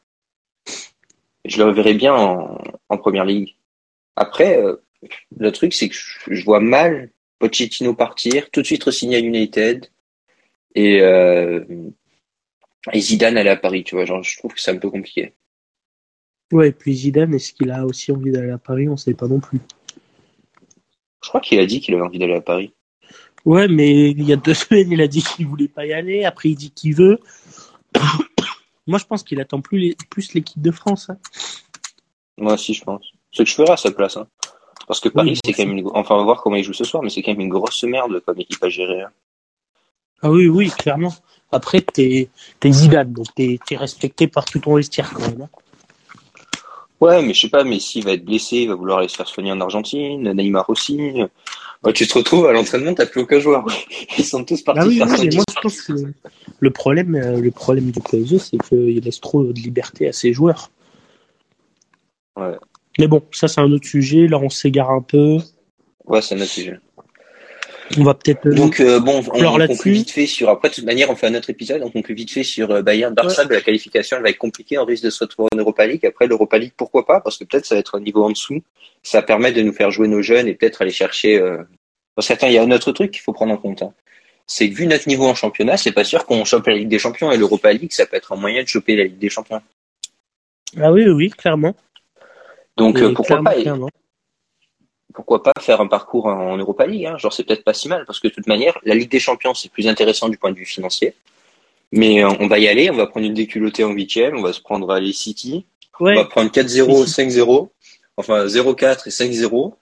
Je 1.45 1.57
le 1.57 1.65
reverrai 1.65 1.93
bien 1.93 2.13
en, 2.13 2.57
en 2.89 2.97
première 2.97 3.25
ligue. 3.25 3.55
Après, 4.17 4.61
euh, 4.61 4.75
le 5.37 5.51
truc, 5.51 5.73
c'est 5.73 5.87
que 5.87 5.95
je, 5.95 6.43
vois 6.43 6.59
mal 6.59 7.11
Pochettino 7.39 7.93
partir, 7.93 8.49
tout 8.51 8.61
de 8.61 8.65
suite 8.65 8.83
re-signer 8.83 9.15
à 9.15 9.19
United 9.19 9.87
et, 10.75 11.01
euh, 11.01 11.63
et 12.91 12.99
Zidane 12.99 13.37
aller 13.37 13.49
à 13.49 13.55
Paris, 13.55 13.83
tu 13.83 13.95
vois. 13.95 14.05
Genre, 14.05 14.21
je 14.21 14.37
trouve 14.37 14.53
que 14.53 14.59
c'est 14.59 14.71
un 14.71 14.77
peu 14.77 14.89
compliqué. 14.89 15.33
Ouais, 16.51 16.69
et 16.69 16.71
puis 16.73 16.93
Zidane, 16.93 17.33
est-ce 17.33 17.53
qu'il 17.53 17.71
a 17.71 17.85
aussi 17.85 18.11
envie 18.11 18.31
d'aller 18.31 18.51
à 18.51 18.57
Paris? 18.57 18.89
On 18.89 18.97
sait 18.97 19.13
pas 19.13 19.27
non 19.27 19.39
plus. 19.39 19.59
Je 21.23 21.29
crois 21.29 21.39
qu'il 21.39 21.59
a 21.59 21.65
dit 21.65 21.79
qu'il 21.79 21.93
avait 21.93 22.03
envie 22.03 22.19
d'aller 22.19 22.35
à 22.35 22.41
Paris. 22.41 22.73
Ouais, 23.45 23.67
mais 23.67 24.11
il 24.11 24.23
y 24.23 24.33
a 24.33 24.35
deux 24.35 24.53
semaines, 24.53 24.91
il 24.91 25.01
a 25.01 25.07
dit 25.07 25.23
qu'il 25.23 25.47
voulait 25.47 25.67
pas 25.67 25.85
y 25.85 25.93
aller. 25.93 26.25
Après, 26.25 26.49
il 26.49 26.55
dit 26.55 26.71
qu'il 26.71 26.95
veut. 26.95 27.19
Moi, 28.87 28.97
je 28.99 29.05
pense 29.05 29.23
qu'il 29.23 29.39
attend 29.39 29.61
plus, 29.61 29.77
les- 29.79 29.95
plus 30.09 30.33
l'équipe 30.33 30.61
de 30.61 30.71
France. 30.71 31.09
hein. 31.09 31.17
Moi 32.37 32.53
aussi, 32.53 32.73
je 32.73 32.83
pense. 32.83 33.05
Ce 33.31 33.43
que 33.43 33.49
je 33.49 33.53
ferais 33.55 33.71
à 33.71 33.77
sa 33.77 33.91
place. 33.91 34.17
Hein. 34.17 34.27
Parce 34.87 34.99
que 34.99 35.09
Paris, 35.09 35.31
Oui, 35.31 35.39
c'est 35.45 35.53
quand 35.53 35.65
même 35.65 35.77
une... 35.77 35.87
Enfin, 35.93 36.15
on 36.15 36.19
va 36.19 36.23
voir 36.23 36.41
comment 36.41 36.55
il 36.55 36.63
joue 36.63 36.73
ce 36.73 36.83
soir, 36.83 37.03
mais 37.03 37.09
c'est 37.09 37.21
quand 37.21 37.31
même 37.31 37.41
une 37.41 37.49
grosse 37.49 37.83
merde 37.83 38.19
comme 38.25 38.39
équipe 38.39 38.63
à 38.63 38.69
gérer. 38.69 39.03
hein. 39.03 39.09
Ah 40.23 40.31
oui, 40.31 40.47
oui, 40.47 40.69
clairement. 40.69 41.13
Après, 41.51 41.81
t'es 41.81 42.29
es 42.63 42.71
Zidane, 42.71 43.11
donc 43.13 43.27
t'es 43.35 43.59
es 43.69 43.75
respecté 43.77 44.27
par 44.27 44.45
tout 44.45 44.59
ton 44.59 44.75
vestiaire 44.75 45.11
quand 45.13 45.21
même. 45.21 45.41
hein. 45.43 45.49
Ouais, 46.99 47.21
mais 47.23 47.33
je 47.33 47.41
sais 47.41 47.49
pas, 47.49 47.63
Messi 47.63 48.01
va 48.01 48.11
être 48.11 48.23
blessé, 48.25 48.57
il 48.57 48.67
va 48.69 48.75
vouloir 48.75 48.99
aller 48.99 49.07
se 49.07 49.15
faire 49.15 49.27
soigner 49.27 49.51
en 49.51 49.59
Argentine, 49.61 50.33
Neymar 50.33 50.69
aussi. 50.69 50.99
Ouais, 51.83 51.93
tu 51.93 52.05
te 52.07 52.13
retrouves 52.13 52.45
à 52.45 52.51
l'entraînement, 52.53 52.93
t'as 52.93 53.07
plus 53.07 53.21
aucun 53.21 53.39
joueur. 53.39 53.65
Ils 54.17 54.25
sont 54.25 54.43
tous 54.43 54.61
partis 54.61 54.81
Ah 54.83 54.87
oui, 54.87 54.97
faire 54.97 55.07
oui, 55.07 55.17
ça. 55.17 55.23
mais 55.23 55.35
moi 55.35 55.43
je 55.49 55.61
pense 55.61 55.81
que 55.81 55.93
le 56.59 56.69
problème, 56.69 57.15
euh, 57.15 57.39
le 57.41 57.51
problème 57.51 57.89
du 57.89 57.99
PSG, 57.99 58.37
c'est 58.37 58.57
qu'il 58.57 58.99
laisse 58.99 59.19
trop 59.19 59.43
de 59.43 59.59
liberté 59.59 60.07
à 60.07 60.13
ses 60.13 60.31
joueurs. 60.31 60.69
Ouais. 62.37 62.55
Mais 62.99 63.07
bon, 63.07 63.23
ça 63.31 63.47
c'est 63.47 63.61
un 63.61 63.71
autre 63.71 63.87
sujet. 63.87 64.27
Là, 64.27 64.37
on 64.39 64.49
s'égare 64.49 64.91
un 64.91 65.01
peu. 65.01 65.37
Ouais, 66.05 66.21
c'est 66.21 66.35
notre 66.35 66.51
sujet. 66.51 66.79
On 67.97 68.03
va 68.03 68.13
peut-être. 68.13 68.45
euh, 68.47 68.53
Donc 68.53 68.79
euh, 68.79 68.99
bon, 68.99 69.23
on, 69.33 69.45
on 69.45 69.67
conclut 69.67 69.91
vite 69.91 70.11
fait 70.11 70.25
sur. 70.25 70.49
Après, 70.49 70.69
de 70.69 70.73
toute 70.75 70.85
manière, 70.85 71.09
on 71.09 71.15
fait 71.15 71.27
un 71.27 71.35
autre 71.35 71.49
épisode. 71.49 71.81
On 71.83 71.89
conclut 71.91 72.15
vite 72.15 72.31
fait 72.31 72.43
sur 72.43 72.71
euh, 72.71 72.81
Bayern 72.81 73.13
Barça. 73.13 73.43
La 73.45 73.61
qualification, 73.61 74.17
elle 74.17 74.23
va 74.23 74.29
être 74.29 74.37
compliquée. 74.37 74.77
On 74.77 74.85
risque 74.85 75.03
de 75.03 75.09
se 75.09 75.23
retrouver 75.23 75.49
en 75.53 75.57
Europa 75.57 75.85
League. 75.87 76.05
Après, 76.05 76.27
l'Europa 76.27 76.57
League, 76.57 76.73
pourquoi 76.77 77.05
pas? 77.05 77.19
Parce 77.21 77.37
que 77.37 77.43
peut-être 77.43 77.65
ça 77.65 77.75
va 77.75 77.79
être 77.79 77.95
un 77.97 78.01
niveau 78.01 78.23
en 78.23 78.29
dessous. 78.29 78.61
Ça 79.03 79.21
permet 79.21 79.51
de 79.51 79.61
nous 79.61 79.73
faire 79.73 79.91
jouer 79.91 80.07
nos 80.07 80.21
jeunes 80.21 80.47
et 80.47 80.53
peut-être 80.55 80.81
aller 80.81 80.91
chercher. 80.91 81.39
Euh... 81.39 81.63
Parce 82.15 82.27
qu'attends, 82.27 82.47
il 82.47 82.53
y 82.53 82.57
a 82.57 82.63
un 82.63 82.71
autre 82.71 82.91
truc 82.91 83.11
qu'il 83.11 83.21
faut 83.21 83.33
prendre 83.33 83.53
en 83.53 83.57
compte. 83.57 83.81
hein. 83.81 83.93
C'est 84.47 84.69
que 84.69 84.75
vu 84.75 84.85
notre 84.85 85.07
niveau 85.07 85.25
en 85.27 85.35
championnat, 85.35 85.77
c'est 85.77 85.93
pas 85.93 86.03
sûr 86.03 86.25
qu'on 86.25 86.43
chope 86.43 86.67
la 86.67 86.75
Ligue 86.75 86.89
des 86.89 86.99
Champions 86.99 87.31
et 87.31 87.37
l'Europa 87.37 87.71
League, 87.71 87.93
ça 87.93 88.05
peut 88.05 88.17
être 88.17 88.33
un 88.33 88.35
moyen 88.35 88.63
de 88.63 88.67
choper 88.67 88.95
la 88.97 89.03
Ligue 89.05 89.17
des 89.17 89.29
Champions. 89.29 89.61
Ah 90.77 90.91
oui, 90.91 91.07
oui, 91.07 91.29
clairement. 91.29 91.73
Donc 92.77 92.97
Et 92.97 93.01
euh, 93.01 93.13
pourquoi 93.13 93.37
clairement, 93.37 93.51
pas 93.51 93.61
clairement. 93.61 93.89
Pourquoi 95.13 95.43
pas 95.43 95.53
faire 95.59 95.81
un 95.81 95.87
parcours 95.87 96.25
en 96.27 96.57
Europa 96.57 96.85
League 96.85 97.05
hein. 97.05 97.17
Genre 97.17 97.33
c'est 97.33 97.43
peut-être 97.43 97.63
pas 97.63 97.73
si 97.73 97.87
mal 97.87 98.05
parce 98.05 98.19
que 98.19 98.27
de 98.27 98.33
toute 98.33 98.47
manière, 98.47 98.77
la 98.83 98.95
Ligue 98.95 99.11
des 99.11 99.19
Champions 99.19 99.53
c'est 99.53 99.71
plus 99.71 99.87
intéressant 99.87 100.29
du 100.29 100.37
point 100.37 100.51
de 100.51 100.57
vue 100.57 100.65
financier. 100.65 101.13
Mais 101.91 102.23
euh, 102.23 102.29
on 102.39 102.47
va 102.47 102.59
y 102.59 102.67
aller, 102.67 102.89
on 102.89 102.95
va 102.95 103.07
prendre 103.07 103.25
une 103.25 103.33
déculottée 103.33 103.83
en 103.83 103.91
huitième, 103.91 104.37
on 104.37 104.41
va 104.41 104.53
se 104.53 104.61
prendre 104.61 104.89
à 104.91 104.99
les 104.99 105.13
City, 105.13 105.65
on 105.99 106.15
va 106.15 106.25
prendre 106.25 106.49
4-0, 106.49 107.05
Si, 107.05 107.21
5-0, 107.21 107.69
enfin 108.17 108.45
0-4 108.45 109.07
et 109.07 109.09
5-0. 109.09 109.73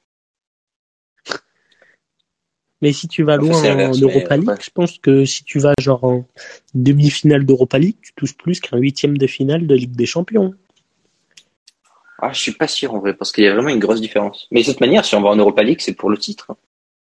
Mais 2.81 2.93
si 2.93 3.07
tu 3.07 3.23
vas 3.23 3.37
Enfin, 3.41 3.75
loin 3.75 3.89
en 3.89 3.97
Europa 3.97 4.37
League, 4.37 4.47
ouais. 4.47 4.55
je 4.61 4.69
pense 4.73 4.97
que 4.99 5.25
si 5.25 5.43
tu 5.43 5.59
vas 5.59 5.73
genre 5.79 6.03
en 6.03 6.25
demi-finale 6.73 7.45
d'Europa 7.45 7.77
League, 7.77 7.97
tu 8.01 8.13
touches 8.15 8.37
plus 8.37 8.59
qu'un 8.59 8.77
huitième 8.77 9.17
de 9.17 9.27
finale 9.27 9.67
de 9.67 9.75
Ligue 9.75 9.95
des 9.95 10.05
Champions. 10.05 10.53
Ah, 12.21 12.31
je 12.33 12.39
suis 12.39 12.51
pas 12.53 12.67
sûr 12.67 12.93
en 12.93 12.99
vrai 12.99 13.13
parce 13.13 13.31
qu'il 13.31 13.43
y 13.43 13.47
a 13.47 13.53
vraiment 13.53 13.69
une 13.69 13.79
grosse 13.79 14.01
différence. 14.01 14.47
Mais 14.51 14.61
de 14.61 14.65
toute 14.65 14.81
manière, 14.81 15.05
si 15.05 15.15
on 15.15 15.21
va 15.21 15.29
en 15.29 15.35
Europa 15.35 15.63
League, 15.63 15.79
c'est 15.81 15.93
pour 15.93 16.09
le 16.09 16.17
titre. 16.17 16.51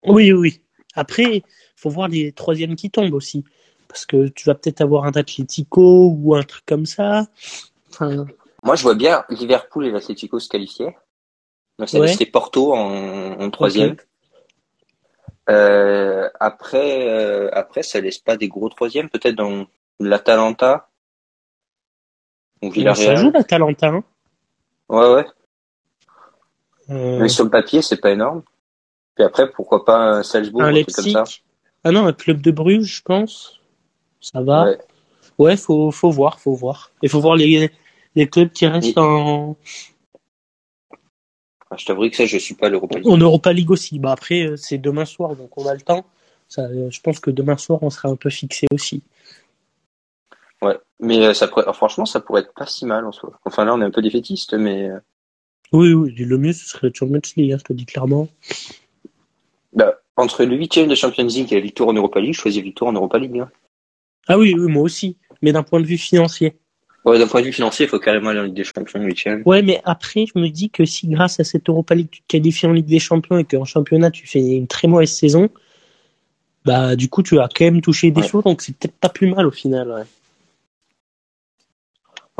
Oui, 0.04 0.32
oui, 0.32 0.38
oui. 0.38 0.60
Après, 0.94 1.42
faut 1.76 1.90
voir 1.90 2.08
les 2.08 2.32
troisièmes 2.32 2.76
qui 2.76 2.90
tombent 2.90 3.14
aussi. 3.14 3.44
Parce 3.88 4.06
que 4.06 4.28
tu 4.28 4.46
vas 4.46 4.54
peut-être 4.54 4.80
avoir 4.80 5.04
un 5.04 5.12
Atletico 5.12 6.14
ou 6.16 6.34
un 6.34 6.42
truc 6.42 6.64
comme 6.66 6.86
ça. 6.86 7.26
Enfin, 7.90 8.26
Moi, 8.62 8.76
je 8.76 8.82
vois 8.82 8.94
bien 8.94 9.24
Liverpool 9.30 9.86
et 9.86 9.90
l'Atlético 9.90 10.38
se 10.38 10.48
qualifier. 10.48 10.96
Donc 11.78 11.88
ça 11.88 11.98
Ouais. 11.98 12.14
Porto 12.26 12.74
en, 12.74 13.40
en 13.40 13.50
troisième. 13.50 13.96
Euh, 15.48 16.28
après, 16.38 17.08
euh, 17.08 17.48
après, 17.52 17.82
ça 17.82 18.00
laisse 18.00 18.18
pas 18.18 18.36
des 18.36 18.48
gros 18.48 18.68
troisièmes, 18.68 19.08
peut-être 19.08 19.34
dans 19.34 19.66
l'Atalanta 19.98 20.90
ou 22.62 22.72
ça 22.94 23.14
joue 23.14 23.30
l'Atalanta. 23.30 23.88
Hein. 23.88 24.04
Ouais, 24.90 25.14
ouais. 25.14 25.26
Euh, 26.90 27.20
Mais 27.20 27.28
sur 27.28 27.44
le 27.44 27.50
papier, 27.50 27.80
c'est 27.80 28.00
pas 28.00 28.10
énorme. 28.10 28.42
Puis 29.14 29.24
après, 29.24 29.50
pourquoi 29.50 29.84
pas 29.84 29.96
un 29.96 30.22
Salzbourg, 30.22 30.62
un 30.62 30.72
truc 30.72 30.92
comme 30.92 31.08
ça. 31.08 31.24
Ah 31.84 31.92
non, 31.92 32.06
un 32.06 32.12
club 32.12 32.40
de 32.42 32.50
Bruges, 32.50 32.96
je 32.96 33.02
pense. 33.02 33.60
Ça 34.20 34.42
va. 34.42 34.64
Ouais. 34.64 34.78
Ouais, 35.38 35.56
faut, 35.56 35.90
faut 35.90 36.10
voir, 36.10 36.38
faut 36.40 36.54
voir. 36.54 36.90
Il 37.02 37.08
faut 37.08 37.20
voir 37.20 37.36
les, 37.36 37.70
les 38.14 38.28
clubs 38.28 38.50
qui 38.50 38.66
restent 38.66 38.98
en, 38.98 39.56
Enfin, 41.70 41.78
je 41.78 41.86
t'avoue 41.86 42.10
que 42.10 42.16
ça, 42.16 42.26
je 42.26 42.36
suis 42.36 42.54
pas 42.54 42.68
l'Europa 42.68 42.98
League. 42.98 43.08
en 43.08 43.16
Europa 43.16 43.52
League 43.52 43.70
aussi. 43.70 44.00
Bah 44.00 44.10
après, 44.10 44.42
euh, 44.42 44.56
c'est 44.56 44.78
demain 44.78 45.04
soir, 45.04 45.36
donc 45.36 45.56
on 45.56 45.66
a 45.66 45.74
le 45.74 45.80
temps. 45.80 46.04
Ça, 46.48 46.62
euh, 46.62 46.90
je 46.90 47.00
pense 47.00 47.20
que 47.20 47.30
demain 47.30 47.56
soir, 47.56 47.78
on 47.82 47.90
sera 47.90 48.08
un 48.08 48.16
peu 48.16 48.28
fixé 48.28 48.66
aussi. 48.72 49.02
Ouais, 50.62 50.78
mais 51.00 51.24
euh, 51.26 51.34
ça 51.34 51.48
pourrait, 51.48 51.64
franchement, 51.72 52.04
ça 52.06 52.20
pourrait 52.20 52.42
être 52.42 52.52
pas 52.54 52.66
si 52.66 52.84
mal 52.86 53.04
en 53.06 53.12
soi. 53.12 53.32
Enfin 53.44 53.64
là, 53.64 53.74
on 53.74 53.80
est 53.80 53.84
un 53.84 53.90
peu 53.90 54.02
défaitiste, 54.02 54.54
mais 54.54 54.90
euh, 54.90 54.98
Oui, 55.72 55.92
oui, 55.92 56.14
le 56.14 56.36
mieux, 56.38 56.52
ce 56.52 56.66
serait 56.68 56.88
le 56.88 56.92
Champions 56.94 57.20
League, 57.36 57.52
hein, 57.52 57.56
je 57.58 57.64
te 57.64 57.72
dis 57.72 57.86
clairement. 57.86 58.28
bah, 59.72 59.94
entre 60.16 60.44
le 60.44 60.56
huitième 60.56 60.88
de 60.88 60.94
Champions 60.94 61.24
League 61.26 61.50
et 61.52 61.56
la 61.56 61.60
victoire 61.62 61.88
en 61.88 61.92
Europa 61.94 62.20
League, 62.20 62.34
je 62.34 62.40
choisis 62.40 62.62
victoire 62.62 62.90
en 62.90 62.94
Europa 62.94 63.18
League. 63.18 63.38
hein. 63.38 63.50
Ah 64.28 64.38
oui, 64.38 64.54
oui, 64.56 64.70
moi 64.70 64.82
aussi. 64.82 65.16
Mais 65.42 65.52
d'un 65.52 65.62
point 65.62 65.80
de 65.80 65.86
vue 65.86 65.96
financier. 65.96 66.56
Ouais, 67.06 67.18
d'un 67.18 67.26
point 67.26 67.40
de 67.40 67.46
vue 67.46 67.52
financier, 67.54 67.86
il 67.86 67.88
faut 67.88 67.98
carrément 67.98 68.28
aller 68.28 68.40
en 68.40 68.44
Ligue 68.44 68.54
des 68.54 68.64
Champions 68.64 69.00
huitième. 69.02 69.42
Ouais, 69.46 69.62
mais 69.62 69.80
après, 69.84 70.26
je 70.26 70.38
me 70.38 70.48
dis 70.50 70.68
que 70.68 70.84
si 70.84 71.08
grâce 71.08 71.40
à 71.40 71.44
cette 71.44 71.66
Europa 71.70 71.94
League, 71.94 72.10
tu 72.10 72.20
te 72.20 72.26
qualifies 72.26 72.66
en 72.66 72.72
Ligue 72.72 72.84
des 72.84 72.98
Champions 72.98 73.38
et 73.38 73.44
qu'en 73.44 73.64
championnat, 73.64 74.10
tu 74.10 74.26
fais 74.26 74.40
une 74.40 74.66
très 74.66 74.86
mauvaise 74.86 75.10
saison, 75.10 75.48
bah, 76.66 76.96
du 76.96 77.08
coup, 77.08 77.22
tu 77.22 77.38
as 77.40 77.48
quand 77.48 77.64
même 77.64 77.80
touché 77.80 78.10
des 78.10 78.20
Ouais. 78.20 78.28
choses, 78.28 78.44
donc 78.44 78.60
c'est 78.60 78.76
peut-être 78.76 78.96
pas 78.98 79.08
plus 79.08 79.28
mal 79.34 79.46
au 79.46 79.50
final, 79.50 79.90
ouais. 79.90 80.02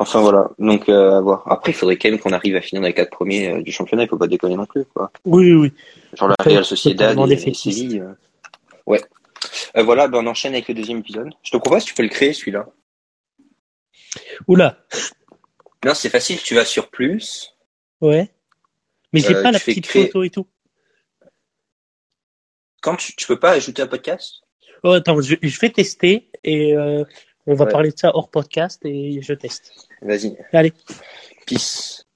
Enfin 0.03 0.21
voilà, 0.21 0.49
donc 0.59 0.89
euh, 0.89 1.19
à 1.19 1.21
voir. 1.21 1.43
Après, 1.47 1.73
il 1.73 1.75
faudrait 1.75 1.99
quand 1.99 2.09
même 2.11 2.19
qu'on 2.19 2.33
arrive 2.33 2.57
à 2.57 2.63
finir 2.63 2.81
dans 2.81 2.89
les 2.89 2.95
quatre 2.95 3.11
premiers 3.11 3.53
euh, 3.53 3.63
du 3.63 3.71
championnat. 3.71 4.05
Il 4.05 4.09
faut 4.09 4.17
pas 4.17 4.29
déconner 4.29 4.57
non 4.57 4.65
plus, 4.65 4.87
quoi. 4.87 5.13
Oui, 5.27 5.53
oui. 5.53 5.73
Genre 6.15 6.29
la 6.29 6.37
Real 6.43 6.65
Sociedad 6.65 7.17
et, 7.31 7.33
et. 7.35 7.55
Séville. 7.55 8.01
euh. 8.01 8.15
Ouais. 8.87 9.03
Euh, 9.77 9.83
voilà, 9.83 10.09
ben 10.09 10.25
on 10.25 10.27
enchaîne 10.27 10.55
avec 10.55 10.69
le 10.69 10.75
deuxième 10.75 10.99
épisode. 11.01 11.29
Je 11.43 11.51
te 11.51 11.57
propose, 11.59 11.85
tu 11.85 11.93
peux 11.95 12.03
le 12.03 12.09
créer 12.09 12.33
celui-là. 12.33 12.67
Oula, 14.49 14.79
Non, 15.85 15.93
c'est 15.95 16.09
facile. 16.09 16.39
Tu 16.43 16.55
vas 16.55 16.65
sur 16.65 16.89
plus. 16.89 17.55
ouais. 18.01 18.31
Mais 19.13 19.21
j'ai 19.21 19.35
pas 19.35 19.51
la 19.53 19.59
petite 19.59 19.87
créer- 19.87 20.07
photo 20.07 20.23
et 20.23 20.31
tout. 20.31 20.47
Quand 22.81 22.97
tu, 22.97 23.15
tu 23.17 23.27
peux 23.27 23.39
pas 23.39 23.51
ajouter 23.51 23.83
un 23.83 23.87
podcast? 23.87 24.43
Oh, 24.83 24.93
attends, 24.93 25.21
je, 25.21 25.35
je 25.43 25.61
vais 25.61 25.69
tester 25.71 26.31
et 26.43 26.75
euh, 26.75 27.05
on 27.47 27.55
va 27.55 27.65
Ouais. 27.65 27.71
parler 27.71 27.91
de 27.91 27.99
ça 27.99 28.11
hors 28.15 28.29
podcast 28.31 28.81
et 28.85 29.21
je 29.23 29.33
teste. 29.35 29.73
Vas-y. 30.03 30.37
Allez. 30.53 30.73
Peace. 31.47 32.05